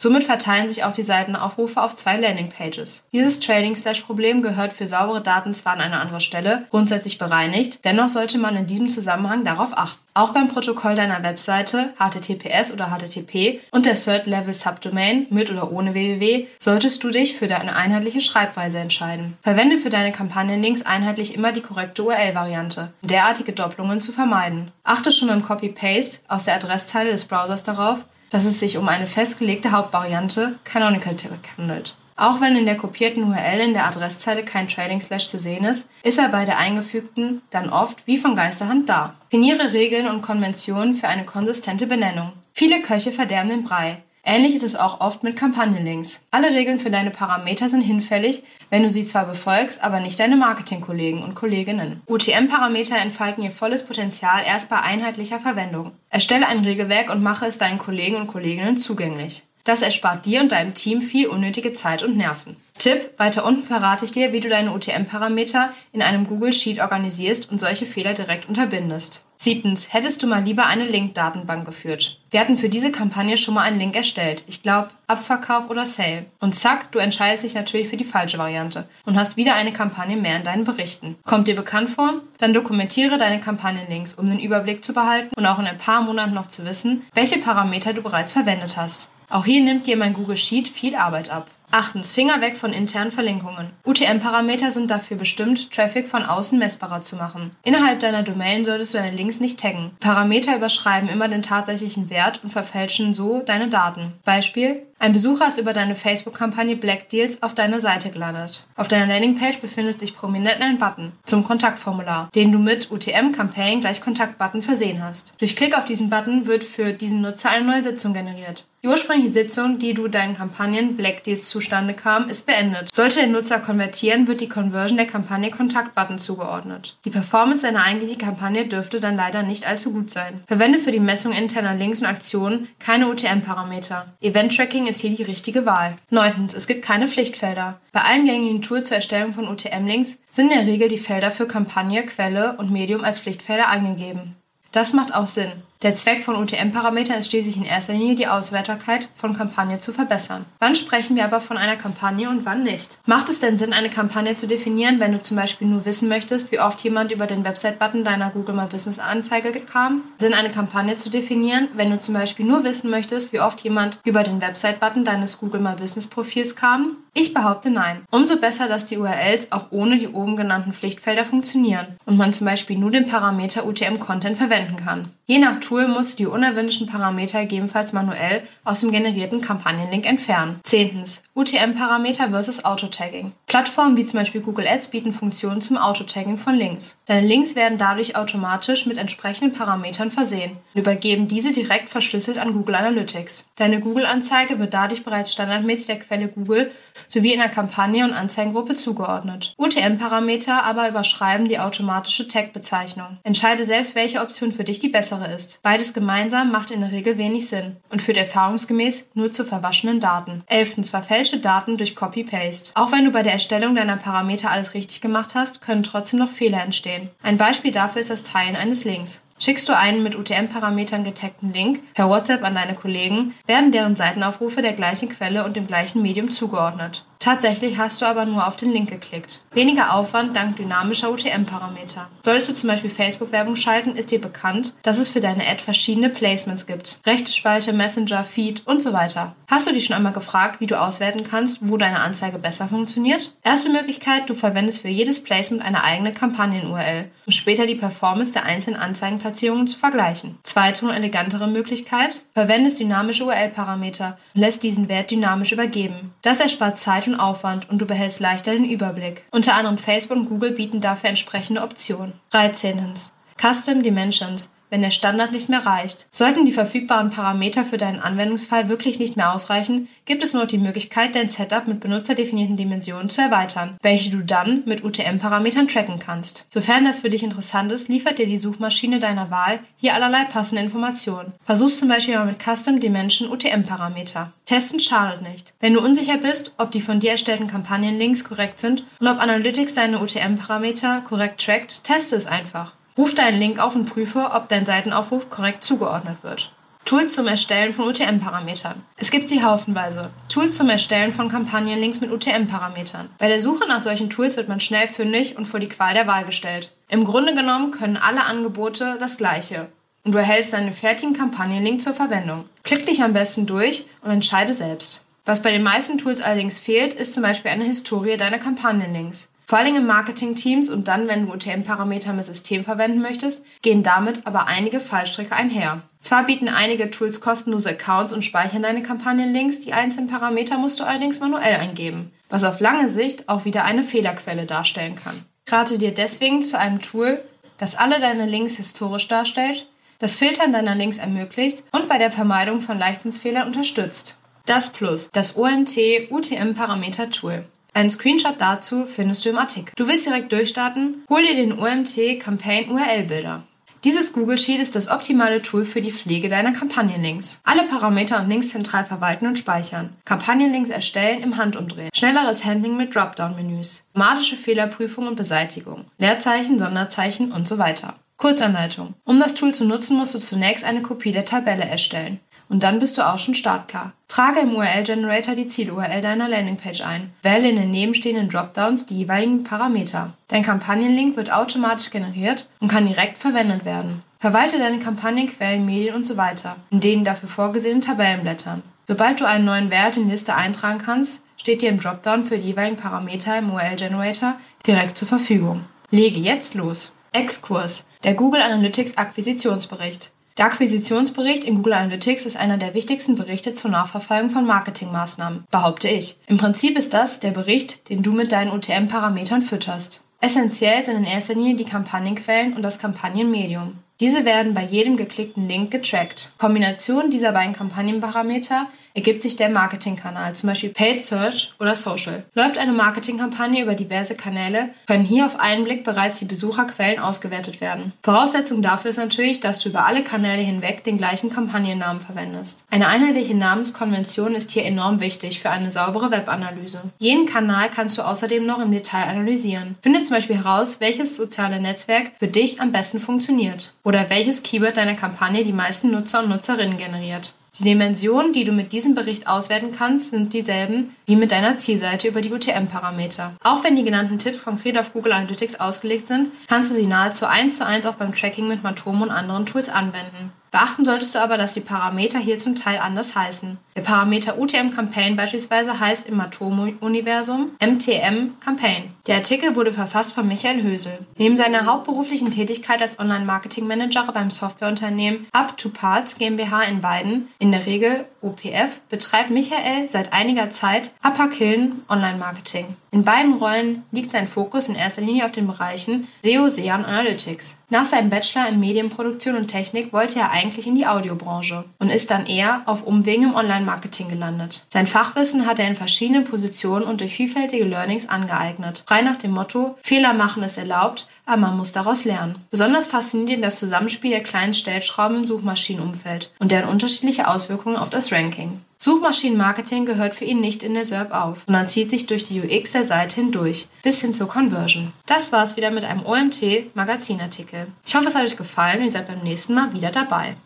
Somit 0.00 0.22
verteilen 0.22 0.68
sich 0.68 0.84
auch 0.84 0.92
die 0.92 1.02
Seitenaufrufe 1.02 1.82
auf 1.82 1.96
zwei 1.96 2.16
Landingpages. 2.16 3.02
Dieses 3.12 3.40
Trailing 3.40 3.74
Slash 3.74 4.02
Problem 4.02 4.40
gehört 4.40 4.72
für 4.72 4.86
saubere 4.86 5.20
Daten 5.20 5.52
zwar 5.52 5.72
an 5.72 5.80
eine 5.80 5.98
andere 5.98 6.20
Stelle, 6.20 6.66
grundsätzlich 6.70 7.18
bereinigt, 7.18 7.84
dennoch 7.84 8.08
sollte 8.08 8.38
man 8.38 8.54
in 8.54 8.68
diesem 8.68 8.88
Zusammenhang 8.88 9.42
darauf 9.42 9.76
achten. 9.76 9.98
Auch 10.14 10.30
beim 10.30 10.48
Protokoll 10.48 10.96
deiner 10.96 11.22
Webseite, 11.22 11.94
HTTPS 11.96 12.72
oder 12.72 12.90
HTTP 12.90 13.60
und 13.70 13.86
der 13.86 13.94
Third-Level 13.94 14.52
Subdomain 14.52 15.26
mit 15.30 15.48
oder 15.48 15.70
ohne 15.70 15.94
www 15.94 16.46
solltest 16.58 17.04
du 17.04 17.10
dich 17.10 17.36
für 17.36 17.47
deine 17.48 17.74
einheitliche 17.74 18.20
Schreibweise 18.20 18.78
entscheiden. 18.78 19.36
Verwende 19.42 19.78
für 19.78 19.90
deine 19.90 20.12
Kampagnenlinks 20.12 20.82
einheitlich 20.82 21.34
immer 21.34 21.52
die 21.52 21.60
korrekte 21.60 22.04
URL-Variante, 22.04 22.92
um 23.02 23.08
derartige 23.08 23.52
Doppelungen 23.52 24.00
zu 24.00 24.12
vermeiden. 24.12 24.70
Achte 24.84 25.10
schon 25.10 25.28
beim 25.28 25.42
Copy-Paste 25.42 26.20
aus 26.28 26.44
der 26.44 26.54
Adresszeile 26.54 27.10
des 27.10 27.24
Browsers 27.24 27.62
darauf, 27.62 28.04
dass 28.30 28.44
es 28.44 28.60
sich 28.60 28.76
um 28.78 28.88
eine 28.88 29.06
festgelegte 29.06 29.72
Hauptvariante 29.72 30.58
Canonical 30.64 31.16
handelt. 31.56 31.96
Auch 32.18 32.40
wenn 32.40 32.56
in 32.56 32.66
der 32.66 32.76
kopierten 32.76 33.22
URL 33.22 33.60
in 33.60 33.74
der 33.74 33.86
Adresszeile 33.86 34.44
kein 34.44 34.68
Trading 34.68 35.00
Slash 35.00 35.28
zu 35.28 35.38
sehen 35.38 35.64
ist, 35.64 35.88
ist 36.02 36.18
er 36.18 36.28
bei 36.28 36.44
der 36.44 36.58
eingefügten 36.58 37.42
dann 37.50 37.70
oft 37.70 38.08
wie 38.08 38.18
von 38.18 38.34
Geisterhand 38.34 38.88
da. 38.88 39.14
Definiere 39.30 39.72
Regeln 39.72 40.08
und 40.08 40.20
Konventionen 40.20 40.94
für 40.94 41.06
eine 41.06 41.24
konsistente 41.24 41.86
Benennung. 41.86 42.32
Viele 42.52 42.82
Köche 42.82 43.12
verderben 43.12 43.50
den 43.50 43.62
Brei. 43.62 44.02
Ähnlich 44.30 44.54
ist 44.54 44.62
es 44.62 44.76
auch 44.76 45.00
oft 45.00 45.22
mit 45.22 45.36
Kampagnenlinks. 45.36 46.20
Alle 46.30 46.50
Regeln 46.50 46.78
für 46.78 46.90
deine 46.90 47.08
Parameter 47.08 47.70
sind 47.70 47.80
hinfällig, 47.80 48.42
wenn 48.68 48.82
du 48.82 48.90
sie 48.90 49.06
zwar 49.06 49.24
befolgst, 49.24 49.82
aber 49.82 50.00
nicht 50.00 50.20
deine 50.20 50.36
Marketingkollegen 50.36 51.22
und 51.22 51.34
Kolleginnen. 51.34 52.02
UTM-Parameter 52.06 52.98
entfalten 52.98 53.42
ihr 53.42 53.52
volles 53.52 53.86
Potenzial 53.86 54.42
erst 54.44 54.68
bei 54.68 54.80
einheitlicher 54.80 55.40
Verwendung. 55.40 55.92
Erstelle 56.10 56.46
ein 56.46 56.60
Regelwerk 56.60 57.08
und 57.08 57.22
mache 57.22 57.46
es 57.46 57.56
deinen 57.56 57.78
Kollegen 57.78 58.16
und 58.16 58.26
Kolleginnen 58.26 58.76
zugänglich. 58.76 59.44
Das 59.64 59.82
erspart 59.82 60.24
dir 60.24 60.40
und 60.40 60.52
deinem 60.52 60.74
Team 60.74 61.02
viel 61.02 61.28
unnötige 61.28 61.72
Zeit 61.72 62.02
und 62.02 62.16
Nerven. 62.16 62.56
Tipp, 62.78 63.10
weiter 63.18 63.44
unten 63.44 63.64
verrate 63.64 64.04
ich 64.04 64.12
dir, 64.12 64.32
wie 64.32 64.40
du 64.40 64.48
deine 64.48 64.72
UTM-Parameter 64.72 65.70
in 65.92 66.00
einem 66.00 66.26
Google 66.26 66.52
Sheet 66.52 66.80
organisierst 66.80 67.50
und 67.50 67.58
solche 67.60 67.86
Fehler 67.86 68.14
direkt 68.14 68.48
unterbindest. 68.48 69.24
Siebtens, 69.40 69.92
hättest 69.92 70.22
du 70.22 70.26
mal 70.26 70.42
lieber 70.42 70.66
eine 70.66 70.84
Link-Datenbank 70.84 71.64
geführt. 71.64 72.18
Wir 72.30 72.40
hatten 72.40 72.56
für 72.56 72.68
diese 72.68 72.90
Kampagne 72.90 73.36
schon 73.36 73.54
mal 73.54 73.62
einen 73.62 73.78
Link 73.78 73.94
erstellt. 73.94 74.42
Ich 74.48 74.62
glaube, 74.62 74.88
Abverkauf 75.06 75.70
oder 75.70 75.86
Sale. 75.86 76.26
Und 76.40 76.56
zack, 76.56 76.90
du 76.90 76.98
entscheidest 76.98 77.44
dich 77.44 77.54
natürlich 77.54 77.88
für 77.88 77.96
die 77.96 78.04
falsche 78.04 78.38
Variante 78.38 78.88
und 79.06 79.16
hast 79.16 79.36
wieder 79.36 79.54
eine 79.54 79.72
Kampagne 79.72 80.16
mehr 80.16 80.36
in 80.36 80.42
deinen 80.42 80.64
Berichten. 80.64 81.16
Kommt 81.24 81.46
dir 81.46 81.54
bekannt 81.54 81.90
vor? 81.90 82.14
Dann 82.38 82.52
dokumentiere 82.52 83.16
deine 83.16 83.38
Kampagnenlinks, 83.38 84.14
um 84.14 84.28
den 84.28 84.40
Überblick 84.40 84.84
zu 84.84 84.92
behalten 84.92 85.34
und 85.36 85.46
auch 85.46 85.60
in 85.60 85.66
ein 85.66 85.78
paar 85.78 86.02
Monaten 86.02 86.34
noch 86.34 86.46
zu 86.46 86.64
wissen, 86.64 87.02
welche 87.14 87.38
Parameter 87.38 87.92
du 87.92 88.02
bereits 88.02 88.32
verwendet 88.32 88.76
hast. 88.76 89.08
Auch 89.30 89.44
hier 89.44 89.62
nimmt 89.62 89.86
dir 89.86 89.96
mein 89.96 90.14
Google 90.14 90.36
Sheet 90.36 90.68
viel 90.68 90.94
Arbeit 90.94 91.28
ab. 91.28 91.50
Achtens, 91.70 92.12
Finger 92.12 92.40
weg 92.40 92.56
von 92.56 92.72
internen 92.72 93.10
Verlinkungen. 93.10 93.72
UTM-Parameter 93.84 94.70
sind 94.70 94.90
dafür 94.90 95.18
bestimmt, 95.18 95.70
Traffic 95.70 96.08
von 96.08 96.22
außen 96.22 96.58
messbarer 96.58 97.02
zu 97.02 97.16
machen. 97.16 97.50
Innerhalb 97.62 98.00
deiner 98.00 98.22
Domain 98.22 98.64
solltest 98.64 98.94
du 98.94 98.98
deine 98.98 99.14
Links 99.14 99.38
nicht 99.38 99.60
taggen. 99.60 99.90
Parameter 100.00 100.56
überschreiben 100.56 101.10
immer 101.10 101.28
den 101.28 101.42
tatsächlichen 101.42 102.08
Wert 102.08 102.40
und 102.42 102.48
verfälschen 102.50 103.12
so 103.12 103.40
deine 103.40 103.68
Daten. 103.68 104.14
Beispiel, 104.24 104.86
ein 104.98 105.12
Besucher 105.12 105.46
ist 105.46 105.58
über 105.58 105.74
deine 105.74 105.94
Facebook-Kampagne 105.94 106.74
Black 106.74 107.10
Deals 107.10 107.42
auf 107.42 107.54
deiner 107.54 107.80
Seite 107.80 108.10
gelandet. 108.10 108.66
Auf 108.74 108.88
deiner 108.88 109.06
Landingpage 109.06 109.60
befindet 109.60 110.00
sich 110.00 110.14
prominent 110.14 110.60
ein 110.60 110.78
Button 110.78 111.12
zum 111.24 111.44
Kontaktformular, 111.44 112.30
den 112.34 112.50
du 112.50 112.58
mit 112.58 112.90
UTM-Campaign 112.90 113.80
gleich 113.80 114.00
Kontaktbutton 114.00 114.62
versehen 114.62 115.04
hast. 115.04 115.34
Durch 115.38 115.54
Klick 115.54 115.76
auf 115.76 115.84
diesen 115.84 116.08
Button 116.08 116.46
wird 116.46 116.64
für 116.64 116.94
diesen 116.94 117.20
Nutzer 117.20 117.50
eine 117.50 117.66
neue 117.66 117.82
Sitzung 117.82 118.14
generiert. 118.14 118.64
Die 118.88 118.92
ursprüngliche 118.92 119.34
Sitzung, 119.34 119.78
die 119.78 119.92
du 119.92 120.08
deinen 120.08 120.34
Kampagnen 120.34 120.96
Black 120.96 121.22
Deals 121.22 121.50
zustande 121.50 121.92
kam, 121.92 122.30
ist 122.30 122.46
beendet. 122.46 122.88
Sollte 122.90 123.16
der 123.16 123.26
Nutzer 123.26 123.58
konvertieren, 123.58 124.26
wird 124.26 124.40
die 124.40 124.48
Conversion 124.48 124.96
der 124.96 125.06
Kampagne 125.06 125.50
Kontaktbutton 125.50 126.16
zugeordnet. 126.16 126.96
Die 127.04 127.10
Performance 127.10 127.66
deiner 127.66 127.84
eigentlichen 127.84 128.16
Kampagne 128.16 128.64
dürfte 128.64 128.98
dann 128.98 129.14
leider 129.14 129.42
nicht 129.42 129.68
allzu 129.68 129.92
gut 129.92 130.10
sein. 130.10 130.42
Verwende 130.46 130.78
für 130.78 130.90
die 130.90 131.00
Messung 131.00 131.32
interner 131.32 131.74
Links 131.74 132.00
und 132.00 132.06
Aktionen 132.06 132.66
keine 132.78 133.10
UTM-Parameter. 133.10 134.06
Event-Tracking 134.22 134.86
ist 134.86 135.00
hier 135.00 135.14
die 135.14 135.22
richtige 135.22 135.66
Wahl. 135.66 135.98
Neuntens, 136.08 136.54
es 136.54 136.66
gibt 136.66 136.80
keine 136.80 137.08
Pflichtfelder. 137.08 137.78
Bei 137.92 138.00
allen 138.00 138.24
gängigen 138.24 138.62
Tools 138.62 138.88
zur 138.88 138.96
Erstellung 138.96 139.34
von 139.34 139.48
UTM-Links 139.48 140.18
sind 140.30 140.50
in 140.50 140.60
der 140.60 140.66
Regel 140.66 140.88
die 140.88 140.96
Felder 140.96 141.30
für 141.30 141.46
Kampagne, 141.46 142.06
Quelle 142.06 142.56
und 142.56 142.70
Medium 142.70 143.04
als 143.04 143.20
Pflichtfelder 143.20 143.68
angegeben. 143.68 144.36
Das 144.72 144.94
macht 144.94 145.14
auch 145.14 145.26
Sinn. 145.26 145.52
Der 145.80 145.94
Zweck 145.94 146.24
von 146.24 146.34
UTM-Parametern 146.34 147.20
ist 147.20 147.30
schließlich 147.30 147.56
in 147.56 147.62
erster 147.62 147.92
Linie 147.92 148.16
die 148.16 148.26
Auswertbarkeit 148.26 149.08
von 149.14 149.32
Kampagnen 149.32 149.80
zu 149.80 149.92
verbessern. 149.92 150.44
Wann 150.58 150.74
sprechen 150.74 151.14
wir 151.14 151.24
aber 151.24 151.40
von 151.40 151.56
einer 151.56 151.76
Kampagne 151.76 152.28
und 152.28 152.44
wann 152.44 152.64
nicht? 152.64 152.98
Macht 153.06 153.28
es 153.28 153.38
denn 153.38 153.58
Sinn, 153.58 153.72
eine 153.72 153.88
Kampagne 153.88 154.34
zu 154.34 154.48
definieren, 154.48 154.98
wenn 154.98 155.12
du 155.12 155.22
zum 155.22 155.36
Beispiel 155.36 155.68
nur 155.68 155.84
wissen 155.84 156.08
möchtest, 156.08 156.50
wie 156.50 156.58
oft 156.58 156.82
jemand 156.82 157.12
über 157.12 157.28
den 157.28 157.44
Website-Button 157.44 158.02
deiner 158.02 158.30
Google 158.30 158.56
My 158.56 158.66
Business 158.66 158.98
Anzeige 158.98 159.52
kam? 159.60 160.02
Sinn, 160.18 160.34
eine 160.34 160.50
Kampagne 160.50 160.96
zu 160.96 161.10
definieren, 161.10 161.68
wenn 161.74 161.92
du 161.92 161.98
zum 162.00 162.14
Beispiel 162.14 162.44
nur 162.44 162.64
wissen 162.64 162.90
möchtest, 162.90 163.32
wie 163.32 163.38
oft 163.38 163.60
jemand 163.60 164.00
über 164.04 164.24
den 164.24 164.40
Website-Button 164.40 165.04
deines 165.04 165.38
Google 165.38 165.60
My 165.60 165.76
Business 165.76 166.08
Profils 166.08 166.56
kam? 166.56 166.96
Ich 167.14 167.34
behaupte 167.34 167.70
nein. 167.70 168.00
Umso 168.10 168.38
besser, 168.38 168.66
dass 168.66 168.86
die 168.86 168.98
URLs 168.98 169.52
auch 169.52 169.66
ohne 169.70 169.98
die 169.98 170.08
oben 170.08 170.34
genannten 170.34 170.72
Pflichtfelder 170.72 171.24
funktionieren 171.24 171.98
und 172.04 172.16
man 172.16 172.32
zum 172.32 172.46
Beispiel 172.46 172.76
nur 172.76 172.90
den 172.90 173.06
Parameter 173.06 173.64
UTM-Content 173.64 174.36
verwenden 174.36 174.74
kann. 174.74 175.12
Je 175.30 175.36
nach 175.36 175.60
Tool 175.60 175.88
musst 175.88 176.14
du 176.14 176.22
die 176.22 176.26
unerwünschten 176.26 176.86
Parameter 176.86 177.42
gegebenenfalls 177.42 177.92
manuell 177.92 178.44
aus 178.64 178.80
dem 178.80 178.90
generierten 178.90 179.42
Kampagnenlink 179.42 180.06
entfernen. 180.06 180.58
Zehntens. 180.62 181.22
UTM-Parameter 181.34 182.30
versus 182.30 182.64
Autotagging. 182.64 183.32
Plattformen 183.46 183.98
wie 183.98 184.06
zum 184.06 184.20
Beispiel 184.20 184.40
Google 184.40 184.66
Ads 184.66 184.88
bieten 184.88 185.12
Funktionen 185.12 185.60
zum 185.60 185.76
Autotagging 185.76 186.38
von 186.38 186.54
Links. 186.54 186.96
Deine 187.04 187.26
Links 187.26 187.56
werden 187.56 187.76
dadurch 187.76 188.16
automatisch 188.16 188.86
mit 188.86 188.96
entsprechenden 188.96 189.52
Parametern 189.52 190.10
versehen 190.10 190.52
und 190.72 190.80
übergeben 190.80 191.28
diese 191.28 191.52
direkt 191.52 191.90
verschlüsselt 191.90 192.38
an 192.38 192.54
Google 192.54 192.76
Analytics. 192.76 193.44
Deine 193.56 193.80
Google-Anzeige 193.80 194.58
wird 194.58 194.72
dadurch 194.72 195.04
bereits 195.04 195.30
standardmäßig 195.30 195.88
der 195.88 195.98
Quelle 195.98 196.28
Google 196.28 196.72
sowie 197.06 197.34
in 197.34 197.40
der 197.40 197.50
Kampagne- 197.50 198.04
und 198.04 198.14
Anzeigengruppe 198.14 198.76
zugeordnet. 198.76 199.52
UTM-Parameter 199.58 200.64
aber 200.64 200.88
überschreiben 200.88 201.48
die 201.48 201.58
automatische 201.58 202.26
Tag-Bezeichnung. 202.26 203.18
Entscheide 203.24 203.64
selbst, 203.64 203.94
welche 203.94 204.22
Option 204.22 204.52
für 204.52 204.64
dich 204.64 204.78
die 204.78 204.88
bessere 204.88 205.17
ist. 205.26 205.60
Beides 205.62 205.94
gemeinsam 205.94 206.52
macht 206.52 206.70
in 206.70 206.80
der 206.80 206.92
Regel 206.92 207.18
wenig 207.18 207.48
Sinn 207.48 207.76
und 207.90 208.02
führt 208.02 208.16
erfahrungsgemäß 208.16 209.10
nur 209.14 209.32
zu 209.32 209.44
verwaschenen 209.44 210.00
Daten. 210.00 210.42
11. 210.46 210.88
Verfälschte 210.90 211.38
Daten 211.38 211.76
durch 211.76 211.96
Copy-Paste. 211.96 212.72
Auch 212.74 212.92
wenn 212.92 213.04
du 213.04 213.10
bei 213.10 213.22
der 213.22 213.32
Erstellung 213.32 213.74
deiner 213.74 213.96
Parameter 213.96 214.50
alles 214.50 214.74
richtig 214.74 215.00
gemacht 215.00 215.34
hast, 215.34 215.60
können 215.60 215.82
trotzdem 215.82 216.18
noch 216.18 216.30
Fehler 216.30 216.62
entstehen. 216.62 217.10
Ein 217.22 217.36
Beispiel 217.36 217.70
dafür 217.70 218.00
ist 218.00 218.10
das 218.10 218.22
Teilen 218.22 218.56
eines 218.56 218.84
Links. 218.84 219.20
Schickst 219.40 219.68
du 219.68 219.76
einen 219.76 220.02
mit 220.02 220.16
UTM-Parametern 220.16 221.04
getagten 221.04 221.52
Link 221.52 221.94
per 221.94 222.08
WhatsApp 222.08 222.42
an 222.42 222.54
deine 222.54 222.74
Kollegen, 222.74 223.34
werden 223.46 223.70
deren 223.70 223.94
Seitenaufrufe 223.94 224.62
der 224.62 224.72
gleichen 224.72 225.08
Quelle 225.08 225.44
und 225.44 225.54
dem 225.54 225.68
gleichen 225.68 226.02
Medium 226.02 226.30
zugeordnet. 226.32 227.04
Tatsächlich 227.18 227.78
hast 227.78 228.00
du 228.00 228.06
aber 228.06 228.24
nur 228.24 228.46
auf 228.46 228.56
den 228.56 228.70
Link 228.70 228.90
geklickt. 228.90 229.40
Weniger 229.52 229.94
Aufwand 229.94 230.36
dank 230.36 230.56
dynamischer 230.56 231.10
UTM-Parameter. 231.10 232.08
Solltest 232.22 232.50
du 232.50 232.54
zum 232.54 232.68
Beispiel 232.68 232.90
Facebook-Werbung 232.90 233.56
schalten, 233.56 233.96
ist 233.96 234.12
dir 234.12 234.20
bekannt, 234.20 234.74
dass 234.82 234.98
es 234.98 235.08
für 235.08 235.20
deine 235.20 235.46
Ad 235.48 235.62
verschiedene 235.62 236.10
Placements 236.10 236.66
gibt. 236.66 237.00
Rechte 237.04 237.32
Spalte, 237.32 237.72
Messenger, 237.72 238.22
Feed 238.22 238.64
und 238.66 238.80
so 238.80 238.92
weiter. 238.92 239.34
Hast 239.48 239.66
du 239.66 239.72
dich 239.72 239.86
schon 239.86 239.96
einmal 239.96 240.12
gefragt, 240.12 240.60
wie 240.60 240.66
du 240.66 240.80
auswerten 240.80 241.24
kannst, 241.24 241.68
wo 241.68 241.76
deine 241.76 242.00
Anzeige 242.00 242.38
besser 242.38 242.68
funktioniert? 242.68 243.32
Erste 243.42 243.70
Möglichkeit, 243.70 244.28
du 244.28 244.34
verwendest 244.34 244.82
für 244.82 244.88
jedes 244.88 245.22
Placement 245.22 245.64
eine 245.64 245.82
eigene 245.82 246.12
Kampagnen-URL, 246.12 247.10
um 247.26 247.32
später 247.32 247.66
die 247.66 247.74
Performance 247.74 248.32
der 248.32 248.44
einzelnen 248.44 248.78
Anzeigenplatzierungen 248.78 249.66
zu 249.66 249.76
vergleichen. 249.78 250.38
Zweite 250.44 250.84
und 250.84 250.92
elegantere 250.92 251.48
Möglichkeit, 251.48 252.22
verwendest 252.34 252.78
dynamische 252.78 253.24
URL-Parameter 253.24 254.18
und 254.34 254.40
lässt 254.40 254.62
diesen 254.62 254.88
Wert 254.88 255.10
dynamisch 255.10 255.52
übergeben. 255.52 256.12
Das 256.22 256.40
erspart 256.40 256.78
Zeit 256.78 257.07
und 257.08 257.20
Aufwand 257.20 257.68
und 257.68 257.80
du 257.80 257.86
behältst 257.86 258.20
leichter 258.20 258.52
den 258.52 258.68
Überblick. 258.68 259.24
Unter 259.30 259.54
anderem 259.54 259.78
Facebook 259.78 260.16
und 260.16 260.28
Google 260.28 260.52
bieten 260.52 260.80
dafür 260.80 261.10
entsprechende 261.10 261.62
Optionen. 261.62 262.12
13. 262.30 262.94
Custom 263.40 263.82
Dimensions 263.82 264.50
wenn 264.70 264.82
der 264.82 264.90
Standard 264.90 265.32
nicht 265.32 265.48
mehr 265.48 265.64
reicht. 265.64 266.06
Sollten 266.10 266.46
die 266.46 266.52
verfügbaren 266.52 267.10
Parameter 267.10 267.64
für 267.64 267.76
deinen 267.76 268.00
Anwendungsfall 268.00 268.68
wirklich 268.68 268.98
nicht 268.98 269.16
mehr 269.16 269.32
ausreichen, 269.32 269.88
gibt 270.04 270.22
es 270.22 270.34
nur 270.34 270.46
die 270.46 270.58
Möglichkeit, 270.58 271.14
dein 271.14 271.30
Setup 271.30 271.66
mit 271.66 271.80
benutzerdefinierten 271.80 272.56
Dimensionen 272.56 273.08
zu 273.08 273.20
erweitern, 273.20 273.76
welche 273.82 274.10
du 274.10 274.18
dann 274.18 274.62
mit 274.66 274.84
UTM-Parametern 274.84 275.68
tracken 275.68 275.98
kannst. 275.98 276.46
Sofern 276.48 276.84
das 276.84 277.00
für 277.00 277.10
dich 277.10 277.22
interessant 277.22 277.72
ist, 277.72 277.88
liefert 277.88 278.18
dir 278.18 278.26
die 278.26 278.38
Suchmaschine 278.38 278.98
deiner 278.98 279.30
Wahl 279.30 279.60
hier 279.76 279.94
allerlei 279.94 280.24
passende 280.24 280.62
Informationen. 280.62 281.32
Versuch's 281.42 281.78
zum 281.78 281.88
Beispiel 281.88 282.16
mal 282.16 282.26
mit 282.26 282.42
Custom 282.42 282.80
Dimension 282.80 283.30
UTM-Parameter. 283.30 284.32
Testen 284.44 284.80
schadet 284.80 285.22
nicht. 285.22 285.52
Wenn 285.60 285.74
du 285.74 285.80
unsicher 285.80 286.16
bist, 286.16 286.54
ob 286.58 286.70
die 286.70 286.80
von 286.80 287.00
dir 287.00 287.10
erstellten 287.10 287.46
Kampagnenlinks 287.46 288.24
korrekt 288.24 288.60
sind 288.60 288.84
und 289.00 289.08
ob 289.08 289.18
Analytics 289.18 289.74
deine 289.74 290.00
UTM-Parameter 290.00 291.02
korrekt 291.02 291.44
trackt, 291.44 291.84
teste 291.84 292.16
es 292.16 292.26
einfach. 292.26 292.72
Ruf 292.98 293.14
deinen 293.14 293.38
Link 293.38 293.60
auf 293.60 293.76
und 293.76 293.88
prüfe, 293.88 294.32
ob 294.32 294.48
dein 294.48 294.66
Seitenaufruf 294.66 295.30
korrekt 295.30 295.62
zugeordnet 295.62 296.18
wird. 296.22 296.50
Tools 296.84 297.14
zum 297.14 297.28
Erstellen 297.28 297.72
von 297.72 297.86
UTM-Parametern. 297.86 298.82
Es 298.96 299.12
gibt 299.12 299.28
sie 299.28 299.44
haufenweise. 299.44 300.10
Tools 300.28 300.56
zum 300.56 300.68
Erstellen 300.68 301.12
von 301.12 301.28
Kampagnenlinks 301.28 302.00
mit 302.00 302.10
UTM-Parametern. 302.10 303.10
Bei 303.18 303.28
der 303.28 303.40
Suche 303.40 303.68
nach 303.68 303.80
solchen 303.80 304.10
Tools 304.10 304.36
wird 304.36 304.48
man 304.48 304.58
schnell 304.58 304.88
fündig 304.88 305.36
und 305.38 305.46
vor 305.46 305.60
die 305.60 305.68
Qual 305.68 305.94
der 305.94 306.08
Wahl 306.08 306.24
gestellt. 306.24 306.72
Im 306.88 307.04
Grunde 307.04 307.34
genommen 307.34 307.70
können 307.70 307.98
alle 307.98 308.24
Angebote 308.24 308.96
das 308.98 309.16
gleiche. 309.16 309.68
Und 310.02 310.12
du 310.12 310.18
erhältst 310.18 310.54
einen 310.54 310.72
fertigen 310.72 311.14
Kampagnenlink 311.14 311.80
zur 311.80 311.94
Verwendung. 311.94 312.46
Klick 312.64 312.84
dich 312.86 313.02
am 313.02 313.12
besten 313.12 313.46
durch 313.46 313.84
und 314.02 314.10
entscheide 314.10 314.52
selbst. 314.52 315.04
Was 315.24 315.42
bei 315.42 315.52
den 315.52 315.62
meisten 315.62 315.98
Tools 315.98 316.20
allerdings 316.20 316.58
fehlt, 316.58 316.94
ist 316.94 317.14
zum 317.14 317.22
Beispiel 317.22 317.50
eine 317.50 317.64
Historie 317.64 318.16
deiner 318.16 318.38
Kampagnenlinks. 318.38 319.30
Vor 319.48 319.56
allem 319.56 319.76
in 319.76 319.86
Marketing-Teams 319.86 320.68
und 320.68 320.88
dann, 320.88 321.08
wenn 321.08 321.24
du 321.24 321.32
UTM-Parameter 321.32 322.12
mit 322.12 322.26
System 322.26 322.64
verwenden 322.64 323.00
möchtest, 323.00 323.46
gehen 323.62 323.82
damit 323.82 324.26
aber 324.26 324.46
einige 324.46 324.78
Fallstricke 324.78 325.34
einher. 325.34 325.84
Zwar 326.02 326.26
bieten 326.26 326.48
einige 326.48 326.90
Tools 326.90 327.22
kostenlose 327.22 327.70
Accounts 327.70 328.12
und 328.12 328.26
speichern 328.26 328.62
deine 328.62 328.82
Kampagnenlinks, 328.82 329.60
die 329.60 329.72
einzelnen 329.72 330.06
Parameter 330.06 330.58
musst 330.58 330.78
du 330.78 330.84
allerdings 330.84 331.20
manuell 331.20 331.56
eingeben, 331.56 332.12
was 332.28 332.44
auf 332.44 332.60
lange 332.60 332.90
Sicht 332.90 333.30
auch 333.30 333.46
wieder 333.46 333.64
eine 333.64 333.82
Fehlerquelle 333.82 334.44
darstellen 334.44 334.96
kann. 334.96 335.24
Rate 335.48 335.78
dir 335.78 335.94
deswegen 335.94 336.42
zu 336.42 336.58
einem 336.58 336.82
Tool, 336.82 337.24
das 337.56 337.74
alle 337.74 338.00
deine 338.00 338.26
Links 338.26 338.56
historisch 338.58 339.08
darstellt, 339.08 339.66
das 339.98 340.14
Filtern 340.14 340.52
deiner 340.52 340.74
Links 340.74 340.98
ermöglicht 340.98 341.64
und 341.72 341.88
bei 341.88 341.96
der 341.96 342.10
Vermeidung 342.10 342.60
von 342.60 342.78
Leichtsinnsfehlern 342.78 343.46
unterstützt. 343.46 344.18
Das 344.44 344.68
Plus, 344.68 345.08
das 345.10 345.38
OMT 345.38 346.10
UTM 346.10 346.52
Parameter 346.52 347.08
Tool. 347.08 347.46
Einen 347.74 347.90
Screenshot 347.90 348.36
dazu 348.38 348.86
findest 348.86 349.24
du 349.24 349.30
im 349.30 349.38
Artikel. 349.38 349.72
Du 349.76 349.86
willst 349.86 350.06
direkt 350.06 350.32
durchstarten? 350.32 351.04
Hol 351.08 351.22
dir 351.22 351.34
den 351.34 351.58
OMT 351.58 352.20
Campaign 352.20 352.70
URL 352.70 353.04
Builder. 353.04 353.44
Dieses 353.84 354.12
Google 354.12 354.38
Sheet 354.38 354.60
ist 354.60 354.74
das 354.74 354.88
optimale 354.88 355.40
Tool 355.40 355.64
für 355.64 355.80
die 355.80 355.92
Pflege 355.92 356.28
deiner 356.28 356.52
Kampagnenlinks. 356.52 357.40
Alle 357.44 357.62
Parameter 357.62 358.20
und 358.20 358.28
Links 358.28 358.48
zentral 358.48 358.84
verwalten 358.84 359.28
und 359.28 359.38
speichern. 359.38 359.90
Kampagnenlinks 360.04 360.70
erstellen 360.70 361.22
im 361.22 361.36
Handumdrehen. 361.36 361.90
Schnelleres 361.94 362.44
Handling 362.44 362.76
mit 362.76 362.94
Dropdown-Menüs. 362.94 363.84
Automatische 363.94 364.36
Fehlerprüfung 364.36 365.06
und 365.06 365.14
Beseitigung. 365.14 365.84
Leerzeichen, 365.98 366.58
Sonderzeichen 366.58 367.30
und 367.30 367.46
so 367.46 367.58
weiter. 367.58 367.94
Kurzanleitung. 368.16 368.94
Um 369.04 369.20
das 369.20 369.34
Tool 369.34 369.54
zu 369.54 369.64
nutzen, 369.64 369.96
musst 369.96 370.12
du 370.12 370.18
zunächst 370.18 370.64
eine 370.64 370.82
Kopie 370.82 371.12
der 371.12 371.24
Tabelle 371.24 371.64
erstellen 371.64 372.18
und 372.48 372.62
dann 372.62 372.78
bist 372.78 372.98
du 372.98 373.06
auch 373.06 373.18
schon 373.18 373.34
startklar. 373.34 373.92
Trage 374.08 374.40
im 374.40 374.54
URL-Generator 374.54 375.34
die 375.34 375.48
Ziel-URL 375.48 376.00
deiner 376.00 376.28
Landingpage 376.28 376.80
ein. 376.80 377.12
Wähle 377.22 377.48
in 377.50 377.56
den 377.56 377.70
nebenstehenden 377.70 378.28
Dropdowns 378.28 378.86
die 378.86 378.98
jeweiligen 378.98 379.44
Parameter. 379.44 380.14
Dein 380.28 380.42
Kampagnenlink 380.42 381.16
wird 381.16 381.32
automatisch 381.32 381.90
generiert 381.90 382.48
und 382.60 382.68
kann 382.68 382.86
direkt 382.86 383.18
verwendet 383.18 383.64
werden. 383.64 384.02
Verwalte 384.18 384.58
deine 384.58 384.78
Kampagnenquellen, 384.78 385.64
Medien 385.64 385.94
und 385.94 386.06
so 386.06 386.16
weiter 386.16 386.56
in 386.70 386.80
den 386.80 387.04
dafür 387.04 387.28
vorgesehenen 387.28 387.80
Tabellenblättern. 387.80 388.62
Sobald 388.86 389.20
du 389.20 389.26
einen 389.26 389.44
neuen 389.44 389.70
Wert 389.70 389.96
in 389.96 390.06
die 390.06 390.10
Liste 390.10 390.34
eintragen 390.34 390.78
kannst, 390.78 391.22
steht 391.36 391.62
dir 391.62 391.68
im 391.68 391.78
Dropdown 391.78 392.24
für 392.24 392.38
die 392.38 392.46
jeweiligen 392.46 392.76
Parameter 392.76 393.38
im 393.38 393.52
URL-Generator 393.52 394.34
direkt 394.66 394.96
zur 394.96 395.08
Verfügung. 395.08 395.64
Lege 395.90 396.18
jetzt 396.18 396.54
los. 396.54 396.92
Exkurs. 397.12 397.84
Der 398.04 398.14
Google 398.14 398.42
Analytics 398.42 398.96
Akquisitionsbericht. 398.96 400.10
Der 400.38 400.46
Akquisitionsbericht 400.46 401.42
in 401.42 401.56
Google 401.56 401.72
Analytics 401.72 402.24
ist 402.24 402.36
einer 402.36 402.58
der 402.58 402.72
wichtigsten 402.72 403.16
Berichte 403.16 403.54
zur 403.54 403.72
Nachverfolgung 403.72 404.30
von 404.30 404.46
Marketingmaßnahmen, 404.46 405.44
behaupte 405.50 405.88
ich. 405.88 406.16
Im 406.28 406.36
Prinzip 406.36 406.78
ist 406.78 406.94
das 406.94 407.18
der 407.18 407.32
Bericht, 407.32 407.88
den 407.88 408.04
du 408.04 408.12
mit 408.12 408.30
deinen 408.30 408.52
UTM-Parametern 408.52 409.42
fütterst. 409.42 410.00
Essentiell 410.20 410.84
sind 410.84 410.98
in 410.98 411.04
erster 411.04 411.34
Linie 411.34 411.56
die 411.56 411.64
Kampagnenquellen 411.64 412.52
und 412.52 412.62
das 412.62 412.78
Kampagnenmedium. 412.78 413.78
Diese 414.00 414.24
werden 414.24 414.54
bei 414.54 414.62
jedem 414.62 414.96
geklickten 414.96 415.48
Link 415.48 415.72
getrackt. 415.72 416.30
Kombination 416.38 417.10
dieser 417.10 417.32
beiden 417.32 417.52
Kampagnenparameter 417.52 418.68
ergibt 418.94 419.22
sich 419.22 419.34
der 419.34 419.48
Marketingkanal, 419.48 420.34
zum 420.34 420.48
Beispiel 420.48 420.70
Paid 420.70 421.04
Search 421.04 421.52
oder 421.58 421.74
Social. 421.74 422.24
Läuft 422.34 422.58
eine 422.58 422.72
Marketingkampagne 422.72 423.62
über 423.62 423.74
diverse 423.74 424.14
Kanäle, 424.14 424.70
können 424.86 425.04
hier 425.04 425.26
auf 425.26 425.38
einen 425.40 425.64
Blick 425.64 425.82
bereits 425.82 426.20
die 426.20 426.26
Besucherquellen 426.26 427.00
ausgewertet 427.00 427.60
werden. 427.60 427.92
Voraussetzung 428.02 428.62
dafür 428.62 428.90
ist 428.90 428.98
natürlich, 428.98 429.40
dass 429.40 429.60
du 429.60 429.70
über 429.70 429.86
alle 429.86 430.04
Kanäle 430.04 430.42
hinweg 430.42 430.84
den 430.84 430.98
gleichen 430.98 431.30
Kampagnennamen 431.30 432.00
verwendest. 432.00 432.64
Eine 432.70 432.86
einheitliche 432.86 433.36
Namenskonvention 433.36 434.34
ist 434.34 434.52
hier 434.52 434.64
enorm 434.64 435.00
wichtig 435.00 435.40
für 435.40 435.50
eine 435.50 435.72
saubere 435.72 436.12
Webanalyse. 436.12 436.82
Jeden 436.98 437.26
Kanal 437.26 437.68
kannst 437.68 437.98
du 437.98 438.02
außerdem 438.02 438.46
noch 438.46 438.60
im 438.60 438.70
Detail 438.70 439.08
analysieren. 439.08 439.76
Finde 439.82 440.02
zum 440.04 440.16
Beispiel 440.16 440.36
heraus, 440.36 440.80
welches 440.80 441.16
soziale 441.16 441.60
Netzwerk 441.60 442.12
für 442.20 442.28
dich 442.28 442.60
am 442.60 442.70
besten 442.70 443.00
funktioniert 443.00 443.72
oder 443.88 444.10
welches 444.10 444.42
Keyword 444.42 444.76
deiner 444.76 444.96
Kampagne 444.96 445.44
die 445.44 445.52
meisten 445.54 445.90
Nutzer 445.90 446.22
und 446.22 446.28
Nutzerinnen 446.28 446.76
generiert. 446.76 447.32
Die 447.58 447.64
Dimensionen, 447.64 448.34
die 448.34 448.44
du 448.44 448.52
mit 448.52 448.72
diesem 448.72 448.94
Bericht 448.94 449.26
auswerten 449.26 449.72
kannst, 449.72 450.10
sind 450.10 450.34
dieselben 450.34 450.94
wie 451.06 451.16
mit 451.16 451.32
deiner 451.32 451.56
Zielseite 451.56 452.06
über 452.06 452.20
die 452.20 452.30
UTM-Parameter. 452.30 453.32
Auch 453.42 453.64
wenn 453.64 453.76
die 453.76 453.84
genannten 453.84 454.18
Tipps 454.18 454.44
konkret 454.44 454.76
auf 454.76 454.92
Google 454.92 455.12
Analytics 455.12 455.58
ausgelegt 455.58 456.06
sind, 456.06 456.28
kannst 456.48 456.70
du 456.70 456.74
sie 456.74 456.86
nahezu 456.86 457.24
eins 457.24 457.56
zu 457.56 457.64
eins 457.64 457.86
auch 457.86 457.94
beim 457.94 458.14
Tracking 458.14 458.46
mit 458.46 458.62
Matomo 458.62 459.04
und 459.04 459.10
anderen 459.10 459.46
Tools 459.46 459.70
anwenden. 459.70 460.32
Beachten 460.50 460.84
solltest 460.84 461.14
du 461.14 461.20
aber, 461.20 461.36
dass 461.36 461.52
die 461.52 461.60
Parameter 461.60 462.18
hier 462.18 462.38
zum 462.38 462.56
Teil 462.56 462.78
anders 462.78 463.14
heißen. 463.14 463.58
Der 463.76 463.82
Parameter 463.82 464.38
UTM 464.38 464.70
Campaign 464.70 465.16
beispielsweise 465.16 465.78
heißt 465.78 466.08
im 466.08 466.16
Matomo-Universum 466.16 467.50
MTM 467.60 468.40
Campaign. 468.40 468.90
Der 469.06 469.16
Artikel 469.16 469.56
wurde 469.56 469.72
verfasst 469.72 470.14
von 470.14 470.26
Michael 470.26 470.62
Hösel. 470.62 471.06
Neben 471.16 471.36
seiner 471.36 471.66
hauptberuflichen 471.66 472.30
Tätigkeit 472.30 472.80
als 472.80 472.98
Online-Marketing-Manager 472.98 474.06
beim 474.12 474.30
Softwareunternehmen 474.30 475.26
Up2Parts 475.32 476.18
GmbH 476.18 476.62
in 476.62 476.82
Weiden, 476.82 477.28
in 477.38 477.52
der 477.52 477.66
Regel 477.66 478.06
OPF, 478.20 478.80
betreibt 478.88 479.30
Michael 479.30 479.88
seit 479.88 480.12
einiger 480.12 480.50
Zeit 480.50 480.92
Upper-Killen 481.04 481.82
Online-Marketing. 481.88 482.76
In 482.90 483.04
beiden 483.04 483.34
Rollen 483.34 483.84
liegt 483.92 484.10
sein 484.10 484.28
Fokus 484.28 484.68
in 484.68 484.74
erster 484.74 485.02
Linie 485.02 485.24
auf 485.24 485.32
den 485.32 485.46
Bereichen 485.46 486.08
SEO, 486.22 486.48
SEA 486.48 486.76
und 486.76 486.84
Analytics. 486.86 487.58
Nach 487.70 487.84
seinem 487.84 488.08
Bachelor 488.08 488.48
in 488.48 488.60
Medienproduktion 488.60 489.36
und 489.36 489.48
Technik 489.48 489.92
wollte 489.92 490.20
er 490.20 490.30
eigentlich 490.30 490.66
in 490.66 490.74
die 490.74 490.86
Audiobranche 490.86 491.64
und 491.78 491.90
ist 491.90 492.10
dann 492.10 492.24
eher 492.24 492.62
auf 492.64 492.82
Umwegen 492.82 493.24
im 493.24 493.34
Online-Marketing 493.34 494.08
gelandet. 494.08 494.64
Sein 494.72 494.86
Fachwissen 494.86 495.46
hat 495.46 495.58
er 495.58 495.68
in 495.68 495.76
verschiedenen 495.76 496.24
Positionen 496.24 496.86
und 496.86 497.00
durch 497.00 497.14
vielfältige 497.14 497.66
Learnings 497.66 498.08
angeeignet. 498.08 498.84
Frei 498.86 499.02
nach 499.02 499.16
dem 499.16 499.32
Motto, 499.32 499.76
Fehler 499.82 500.14
machen 500.14 500.42
ist 500.42 500.56
erlaubt, 500.56 501.08
aber 501.28 501.42
man 501.42 501.56
muss 501.56 501.72
daraus 501.72 502.04
lernen. 502.04 502.36
Besonders 502.50 502.86
faszinierend 502.86 503.44
das 503.44 503.58
Zusammenspiel 503.58 504.10
der 504.10 504.22
kleinen 504.22 504.54
Stellschrauben 504.54 505.18
im 505.18 505.26
Suchmaschinenumfeld 505.26 506.30
und 506.38 506.50
deren 506.50 506.70
unterschiedliche 506.70 507.28
Auswirkungen 507.28 507.76
auf 507.76 507.90
das 507.90 508.10
Ranking. 508.10 508.60
Suchmaschinenmarketing 508.80 509.86
gehört 509.86 510.14
für 510.14 510.24
ihn 510.24 510.40
nicht 510.40 510.62
in 510.62 510.74
der 510.74 510.84
SERP 510.84 511.12
auf, 511.12 511.42
sondern 511.46 511.66
zieht 511.66 511.90
sich 511.90 512.06
durch 512.06 512.22
die 512.22 512.40
UX 512.40 512.70
der 512.70 512.84
Seite 512.84 513.16
hindurch, 513.16 513.66
bis 513.82 514.00
hin 514.00 514.14
zur 514.14 514.28
Conversion. 514.28 514.92
Das 515.04 515.32
war's 515.32 515.56
wieder 515.56 515.72
mit 515.72 515.84
einem 515.84 516.06
OMT 516.06 516.74
Magazinartikel. 516.74 517.66
Ich 517.84 517.94
hoffe, 517.96 518.06
es 518.06 518.14
hat 518.14 518.24
euch 518.24 518.36
gefallen 518.36 518.78
und 518.78 518.86
ihr 518.86 518.92
seid 518.92 519.08
beim 519.08 519.20
nächsten 519.20 519.54
Mal 519.54 519.72
wieder 519.72 519.90
dabei. 519.90 520.36